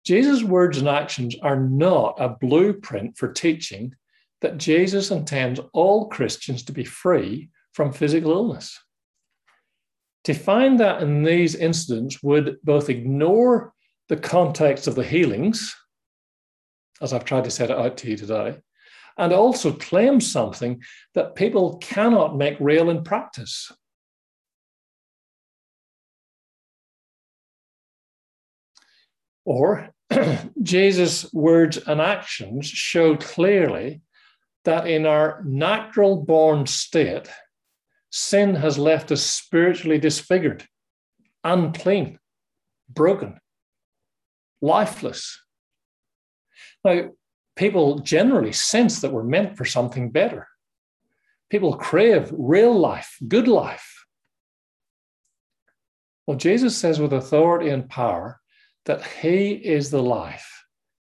Jesus' 0.05 0.43
words 0.43 0.77
and 0.77 0.89
actions 0.89 1.35
are 1.41 1.59
not 1.59 2.15
a 2.19 2.29
blueprint 2.29 3.17
for 3.17 3.31
teaching 3.31 3.95
that 4.41 4.57
Jesus 4.57 5.11
intends 5.11 5.61
all 5.71 6.09
Christians 6.09 6.63
to 6.63 6.73
be 6.73 6.83
free 6.83 7.49
from 7.73 7.93
physical 7.93 8.31
illness. 8.31 8.77
To 10.25 10.33
find 10.33 10.79
that 10.79 11.01
in 11.01 11.23
these 11.23 11.55
incidents 11.55 12.21
would 12.21 12.57
both 12.63 12.89
ignore 12.89 13.73
the 14.09 14.17
context 14.17 14.87
of 14.87 14.95
the 14.95 15.03
healings, 15.03 15.75
as 17.01 17.13
I've 17.13 17.25
tried 17.25 17.45
to 17.45 17.51
set 17.51 17.69
it 17.69 17.77
out 17.77 17.97
to 17.97 18.09
you 18.09 18.17
today, 18.17 18.57
and 19.17 19.31
also 19.31 19.71
claim 19.71 20.19
something 20.19 20.81
that 21.13 21.35
people 21.35 21.77
cannot 21.77 22.35
make 22.35 22.57
real 22.59 22.89
in 22.89 23.03
practice. 23.03 23.71
Or 29.45 29.92
Jesus' 30.62 31.32
words 31.34 31.78
and 31.78 32.02
actions 32.02 32.67
show 32.67 33.15
clearly 33.15 34.02
that 34.65 34.88
in 34.88 35.06
our 35.06 35.43
natural 35.45 36.17
born 36.17 36.65
state, 36.65 37.28
sin 38.12 38.56
has 38.56 38.78
left 38.78 39.12
us 39.12 39.21
spiritually 39.21 39.97
disfigured, 39.97 40.67
unclean, 41.43 42.19
broken, 42.89 43.39
lifeless. 44.62 45.39
Now, 46.86 47.10
people 47.56 47.99
generally 47.99 48.54
sense 48.54 49.02
that 49.02 49.12
we're 49.12 49.23
meant 49.23 49.58
for 49.58 49.65
something 49.65 50.12
better. 50.12 50.47
People 51.49 51.76
crave 51.76 52.30
real 52.32 52.78
life, 52.78 53.17
good 53.28 53.47
life. 53.47 54.06
Well, 56.26 56.38
Jesus 56.38 56.78
says 56.78 56.99
with 56.99 57.13
authority 57.13 57.69
and 57.69 57.89
power 57.89 58.39
that 58.86 59.06
He 59.06 59.52
is 59.52 59.89
the 59.89 60.04
life 60.04 60.65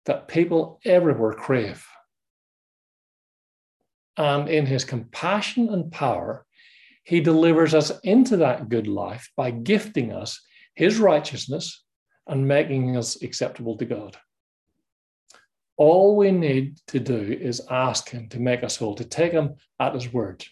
that 0.05 0.27
people 0.27 0.79
everywhere 0.85 1.33
crave. 1.33 1.85
And 4.15 4.49
in 4.49 4.65
His 4.65 4.83
compassion 4.83 5.69
and 5.69 5.91
power, 5.91 6.45
He 7.03 7.19
delivers 7.19 7.73
us 7.73 7.91
into 8.03 8.37
that 8.37 8.69
good 8.69 8.87
life 8.87 9.29
by 9.35 9.51
gifting 9.51 10.11
us 10.11 10.41
His 10.75 10.97
righteousness 10.99 11.83
and 12.25 12.47
making 12.47 12.97
us 12.97 13.21
acceptable 13.21 13.77
to 13.77 13.85
God. 13.85 14.17
All 15.77 16.15
we 16.15 16.31
need 16.31 16.79
to 16.87 16.99
do 16.99 17.37
is 17.39 17.61
ask 17.69 18.09
Him 18.09 18.29
to 18.29 18.39
make 18.39 18.63
us 18.63 18.77
whole, 18.77 18.95
to 18.95 19.05
take 19.05 19.31
Him 19.31 19.55
at 19.79 19.93
His 19.93 20.11
word. 20.11 20.43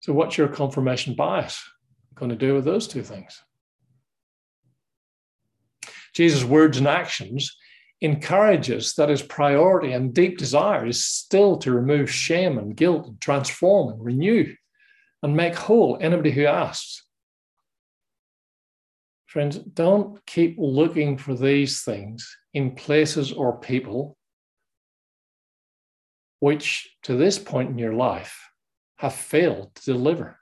So, 0.00 0.12
what's 0.12 0.38
your 0.38 0.48
confirmation 0.48 1.14
bias 1.14 1.62
going 2.14 2.30
to 2.30 2.36
do 2.36 2.54
with 2.54 2.64
those 2.64 2.88
two 2.88 3.02
things? 3.02 3.42
Jesus' 6.16 6.44
words 6.44 6.78
and 6.78 6.88
actions 6.88 7.54
encourages 8.00 8.94
that 8.94 9.10
his 9.10 9.20
priority 9.20 9.92
and 9.92 10.14
deep 10.14 10.38
desire 10.38 10.86
is 10.86 11.04
still 11.04 11.58
to 11.58 11.70
remove 11.70 12.10
shame 12.10 12.56
and 12.56 12.74
guilt 12.74 13.06
and 13.06 13.20
transform 13.20 13.92
and 13.92 14.02
renew 14.02 14.54
and 15.22 15.36
make 15.36 15.54
whole 15.54 15.98
anybody 16.00 16.30
who 16.30 16.46
asks. 16.46 17.04
Friends, 19.26 19.58
don't 19.58 20.24
keep 20.24 20.56
looking 20.58 21.18
for 21.18 21.34
these 21.34 21.82
things 21.82 22.34
in 22.54 22.74
places 22.74 23.30
or 23.30 23.60
people 23.60 24.16
which, 26.40 26.88
to 27.02 27.14
this 27.14 27.38
point 27.38 27.68
in 27.68 27.78
your 27.78 27.92
life, 27.92 28.48
have 28.96 29.14
failed 29.14 29.74
to 29.74 29.92
deliver. 29.92 30.38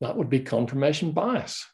That 0.00 0.16
would 0.16 0.28
be 0.28 0.40
confirmation 0.40 1.12
bias. 1.12 1.64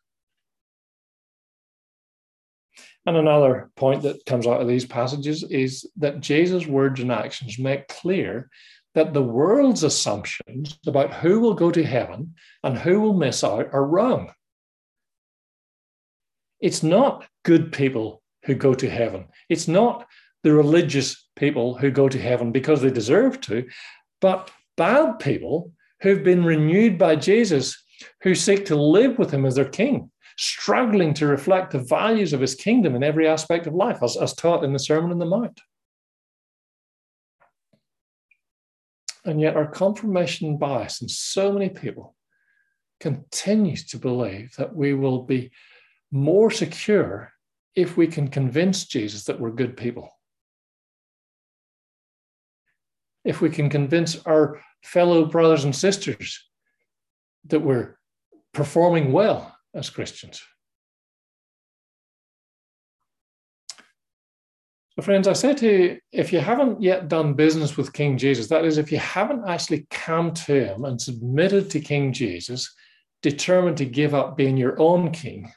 And 3.05 3.17
another 3.17 3.71
point 3.77 4.03
that 4.03 4.25
comes 4.27 4.47
out 4.47 4.61
of 4.61 4.69
these 4.69 4.87
passages 4.87 5.43
is 5.43 5.89
that 5.97 6.21
Jesus' 6.21 6.67
words 6.67 7.01
and 7.01 7.11
actions 7.11 7.59
make 7.59 7.89
clear 7.89 8.49
that 8.95 9.13
the 9.13 9.23
world's 9.23 9.83
assumptions 9.83 10.79
about 10.87 11.13
who 11.15 11.41
will 11.41 11.55
go 11.55 11.71
to 11.71 11.83
heaven 11.83 12.35
and 12.63 12.79
who 12.79 13.01
will 13.01 13.15
miss 13.15 13.43
out 13.43 13.69
are 13.73 13.85
wrong. 13.85 14.33
It's 16.61 16.85
not 16.85 17.27
good 17.45 17.73
people 17.73 18.23
who 18.45 18.55
go 18.55 18.73
to 18.75 18.89
heaven. 18.89 19.27
It's 19.49 19.67
not 19.67 20.07
the 20.45 20.53
religious 20.53 21.29
people 21.35 21.75
who 21.77 21.91
go 21.91 22.09
to 22.09 22.19
heaven 22.21 22.53
because 22.53 22.83
they 22.83 22.91
deserve 22.91 23.41
to, 23.43 23.67
but 24.21 24.51
bad 24.77 25.19
people 25.19 25.73
who've 26.03 26.23
been 26.23 26.45
renewed 26.45 26.99
by 26.99 27.17
Jesus, 27.17 27.83
who 28.23 28.35
seek 28.37 28.67
to 28.67 28.77
live 28.77 29.19
with 29.19 29.33
him 29.33 29.45
as 29.45 29.57
their 29.57 29.69
king, 29.69 30.12
struggling 30.37 31.15
to 31.15 31.27
reflect 31.27 31.73
the 31.73 31.79
values 31.79 32.33
of 32.33 32.41
his 32.41 32.55
kingdom 32.55 32.95
in 32.95 33.03
every 33.03 33.29
aspect 33.29 33.67
of 33.67 33.75
life, 33.75 34.03
as, 34.03 34.17
as 34.17 34.35
taught 34.35 34.65
in 34.65 34.73
the 34.73 34.79
Sermon 34.79 35.13
on 35.13 35.19
the 35.19 35.27
Mount. 35.27 35.61
And 39.25 39.41
yet, 39.41 39.57
our 39.57 39.67
confirmation 39.67 40.59
bias 40.59 41.01
in 41.01 41.09
so 41.09 41.53
many 41.53 41.69
people 41.69 42.17
continues 43.01 43.87
to 43.87 43.99
believe 43.99 44.55
that 44.57 44.75
we 44.75 44.95
will 44.95 45.23
be 45.23 45.51
more 46.11 46.51
secure 46.51 47.33
if 47.75 47.97
we 47.97 48.07
can 48.07 48.29
convince 48.29 48.85
Jesus 48.85 49.25
that 49.25 49.41
we're 49.41 49.51
good 49.51 49.77
people. 49.77 50.11
If 53.25 53.41
we 53.41 53.51
can 53.51 53.71
convince 53.71 54.21
our 54.27 54.61
fellow 54.83 55.25
brothers 55.25 55.65
and 55.65 55.75
sisters 55.75 56.45
that 57.47 57.61
we're 57.61 57.97
performing 58.53 59.13
well 59.13 59.57
as 59.75 59.91
Christians. 59.91 60.43
So, 64.95 65.03
friends, 65.03 65.27
I 65.27 65.33
say 65.33 65.55
to 65.55 65.67
you, 65.67 65.99
if 66.13 66.35
you 66.35 66.41
haven't 66.41 66.83
yet 66.83 67.09
done 67.09 67.33
business 67.33 67.79
with 67.79 67.95
King 67.95 68.19
Jesus, 68.19 68.49
that 68.49 68.65
is, 68.67 68.77
if 68.77 68.93
you 68.93 68.99
haven't 68.99 69.49
actually 69.49 69.87
come 69.91 70.35
to 70.35 70.75
him 70.75 70.85
and 70.85 71.01
submitted 71.01 71.71
to 71.71 71.81
King 71.81 72.13
Jesus, 72.13 72.75
determined 73.23 73.79
to 73.79 73.87
give 73.87 74.15
up 74.15 74.37
being 74.37 74.57
your 74.57 74.79
own 74.79 75.11
king 75.11 75.51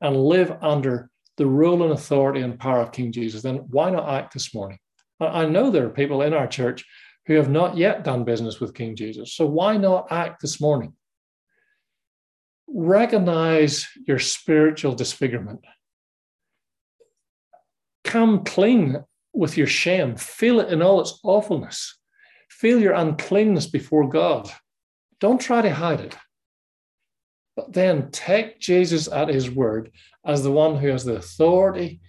and 0.00 0.16
live 0.16 0.56
under 0.62 1.10
the 1.38 1.46
rule 1.46 1.82
and 1.82 1.92
authority 1.92 2.42
and 2.42 2.58
power 2.58 2.80
of 2.80 2.92
King 2.92 3.10
Jesus, 3.10 3.42
then 3.42 3.56
why 3.70 3.90
not 3.90 4.08
act 4.08 4.32
this 4.34 4.54
morning? 4.54 4.78
I 5.18 5.46
know 5.46 5.70
there 5.70 5.86
are 5.86 5.90
people 5.90 6.22
in 6.22 6.32
our 6.32 6.46
church 6.46 6.84
who 7.26 7.34
have 7.34 7.50
not 7.50 7.76
yet 7.76 8.04
done 8.04 8.22
business 8.22 8.60
with 8.60 8.74
King 8.74 8.94
Jesus. 8.94 9.34
So 9.34 9.44
why 9.46 9.76
not 9.76 10.06
act 10.12 10.40
this 10.40 10.60
morning? 10.60 10.92
Recognize 12.68 13.86
your 14.06 14.18
spiritual 14.18 14.94
disfigurement. 14.94 15.64
Come 18.04 18.44
clean 18.44 19.04
with 19.32 19.56
your 19.56 19.66
shame. 19.66 20.16
Feel 20.16 20.60
it 20.60 20.72
in 20.72 20.82
all 20.82 21.00
its 21.00 21.18
awfulness. 21.22 21.98
Feel 22.48 22.80
your 22.80 22.94
uncleanness 22.94 23.66
before 23.66 24.08
God. 24.08 24.50
Don't 25.20 25.40
try 25.40 25.62
to 25.62 25.74
hide 25.74 26.00
it. 26.00 26.16
But 27.54 27.72
then 27.72 28.10
take 28.10 28.60
Jesus 28.60 29.08
at 29.08 29.28
his 29.28 29.50
word 29.50 29.90
as 30.24 30.42
the 30.42 30.52
one 30.52 30.76
who 30.76 30.88
has 30.88 31.04
the 31.04 31.16
authority, 31.16 32.00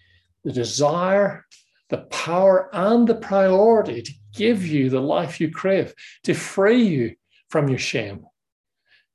the 0.44 0.52
desire, 0.52 1.46
the 1.90 2.00
power, 2.10 2.70
and 2.74 3.08
the 3.08 3.16
priority 3.16 4.02
to 4.02 4.12
give 4.36 4.66
you 4.66 4.90
the 4.90 5.02
life 5.02 5.40
you 5.40 5.52
crave, 5.52 5.94
to 6.24 6.34
free 6.34 6.84
you 6.84 7.16
from 7.50 7.70
your 7.70 7.80
shame, 7.80 8.26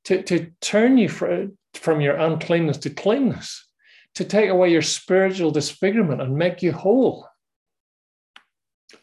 to, 0.05 0.21
to 0.23 0.51
turn 0.61 0.97
you 0.97 1.09
from 1.09 2.01
your 2.01 2.15
uncleanness 2.15 2.77
to 2.77 2.89
cleanness, 2.89 3.67
to 4.15 4.23
take 4.23 4.49
away 4.49 4.71
your 4.71 4.81
spiritual 4.81 5.51
disfigurement 5.51 6.21
and 6.21 6.35
make 6.35 6.61
you 6.61 6.71
whole. 6.71 7.27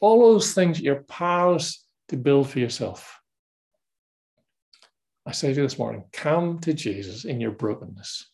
All 0.01 0.21
those 0.21 0.55
things 0.55 0.81
you're 0.81 1.05
powerless 1.05 1.85
to 2.09 2.17
build 2.17 2.49
for 2.49 2.59
yourself. 2.59 3.19
I 5.27 5.33
say 5.33 5.53
to 5.53 5.57
you 5.57 5.63
this 5.63 5.79
morning 5.79 6.05
come 6.13 6.59
to 6.61 6.73
Jesus 6.73 7.25
in 7.25 7.41
your 7.41 7.51
brokenness 7.51 8.31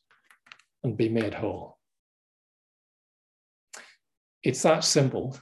and 0.85 0.97
be 0.97 1.09
made 1.09 1.35
whole. 1.35 1.79
It's 4.43 4.63
that 4.63 4.85
simple, 4.85 5.37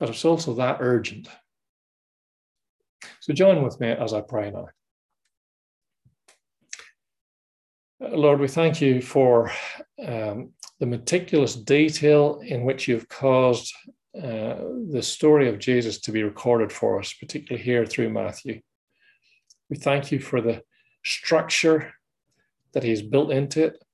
but 0.00 0.08
it's 0.08 0.24
also 0.24 0.54
that 0.54 0.78
urgent. 0.80 1.28
So 3.20 3.32
join 3.34 3.62
with 3.62 3.78
me 3.80 3.90
as 3.90 4.14
I 4.14 4.22
pray 4.22 4.50
now. 4.50 4.68
Lord, 8.10 8.40
we 8.40 8.48
thank 8.48 8.80
you 8.80 9.00
for 9.00 9.50
um, 10.04 10.50
the 10.80 10.86
meticulous 10.86 11.54
detail 11.54 12.40
in 12.44 12.64
which 12.64 12.88
you've 12.88 13.08
caused 13.08 13.72
uh, 14.16 14.56
the 14.90 15.02
story 15.02 15.48
of 15.48 15.58
Jesus 15.58 16.00
to 16.00 16.12
be 16.12 16.22
recorded 16.22 16.72
for 16.72 16.98
us, 16.98 17.12
particularly 17.12 17.64
here 17.64 17.86
through 17.86 18.10
Matthew. 18.10 18.60
We 19.70 19.76
thank 19.76 20.12
you 20.12 20.18
for 20.18 20.40
the 20.40 20.62
structure 21.04 21.94
that 22.72 22.82
He's 22.82 23.02
built 23.02 23.30
into 23.30 23.64
it 23.64 23.84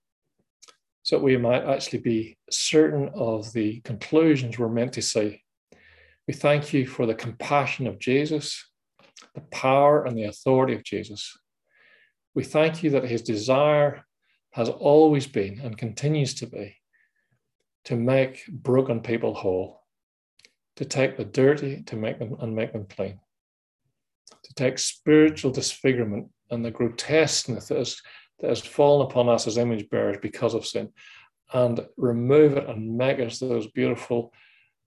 so 1.03 1.16
that 1.16 1.25
we 1.25 1.37
might 1.37 1.64
actually 1.64 2.01
be 2.01 2.37
certain 2.51 3.11
of 3.14 3.53
the 3.53 3.81
conclusions 3.81 4.59
we're 4.59 4.68
meant 4.68 4.94
to 4.94 5.03
see. 5.03 5.42
We 6.27 6.35
thank 6.35 6.73
you 6.73 6.87
for 6.87 7.07
the 7.07 7.14
compassion 7.14 7.87
of 7.87 7.99
Jesus, 7.99 8.64
the 9.35 9.40
power 9.53 10.05
and 10.05 10.16
the 10.16 10.25
authority 10.25 10.75
of 10.75 10.85
Jesus. 10.85 11.37
We 12.35 12.45
thank 12.45 12.83
you 12.83 12.90
that 12.90 13.05
his 13.05 13.23
desire 13.23 14.05
has 14.53 14.69
always 14.69 15.27
been 15.27 15.61
and 15.61 15.77
continues 15.77 16.35
to 16.35 16.47
be 16.47 16.77
to 17.85 17.97
make 17.97 18.45
broken 18.49 19.01
people 19.01 19.35
whole, 19.35 19.83
to 20.77 20.85
take 20.85 21.16
the 21.16 21.25
dirty 21.25 21.83
to 21.85 21.97
make 21.97 22.19
them 22.19 22.37
and 22.40 22.55
make 22.55 22.73
them 22.73 22.87
clean 22.88 23.21
to 24.43 24.55
take 24.55 24.79
spiritual 24.79 25.51
disfigurement 25.51 26.29
and 26.51 26.64
the 26.64 26.71
grotesqueness 26.71 27.69
that 27.69 27.79
has, 27.79 28.01
that 28.40 28.49
has 28.49 28.61
fallen 28.61 29.07
upon 29.07 29.29
us 29.29 29.47
as 29.47 29.59
image 29.59 29.88
bearers 29.90 30.16
because 30.21 30.55
of 30.55 30.66
sin 30.66 30.88
and 31.53 31.87
remove 31.97 32.57
it 32.57 32.69
and 32.69 32.97
make 32.97 33.19
us 33.19 33.38
those 33.38 33.66
beautiful 33.69 34.33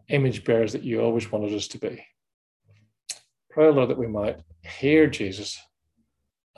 image 0.09 0.43
bearers 0.43 0.73
that 0.73 0.83
you 0.83 1.01
always 1.01 1.31
wanted 1.31 1.53
us 1.53 1.67
to 1.67 1.77
be. 1.77 2.05
Pray, 3.49 3.71
Lord, 3.71 3.89
that 3.89 3.97
we 3.97 4.07
might 4.07 4.39
hear 4.61 5.07
Jesus 5.07 5.61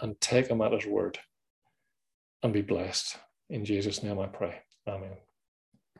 and 0.01 0.19
take 0.21 0.47
him 0.47 0.61
at 0.61 0.73
his 0.73 0.85
word 0.85 1.19
and 2.43 2.53
be 2.53 2.61
blessed. 2.61 3.17
In 3.49 3.65
Jesus' 3.65 4.03
name 4.03 4.19
I 4.19 4.27
pray. 4.27 4.55
Amen. 4.87 5.17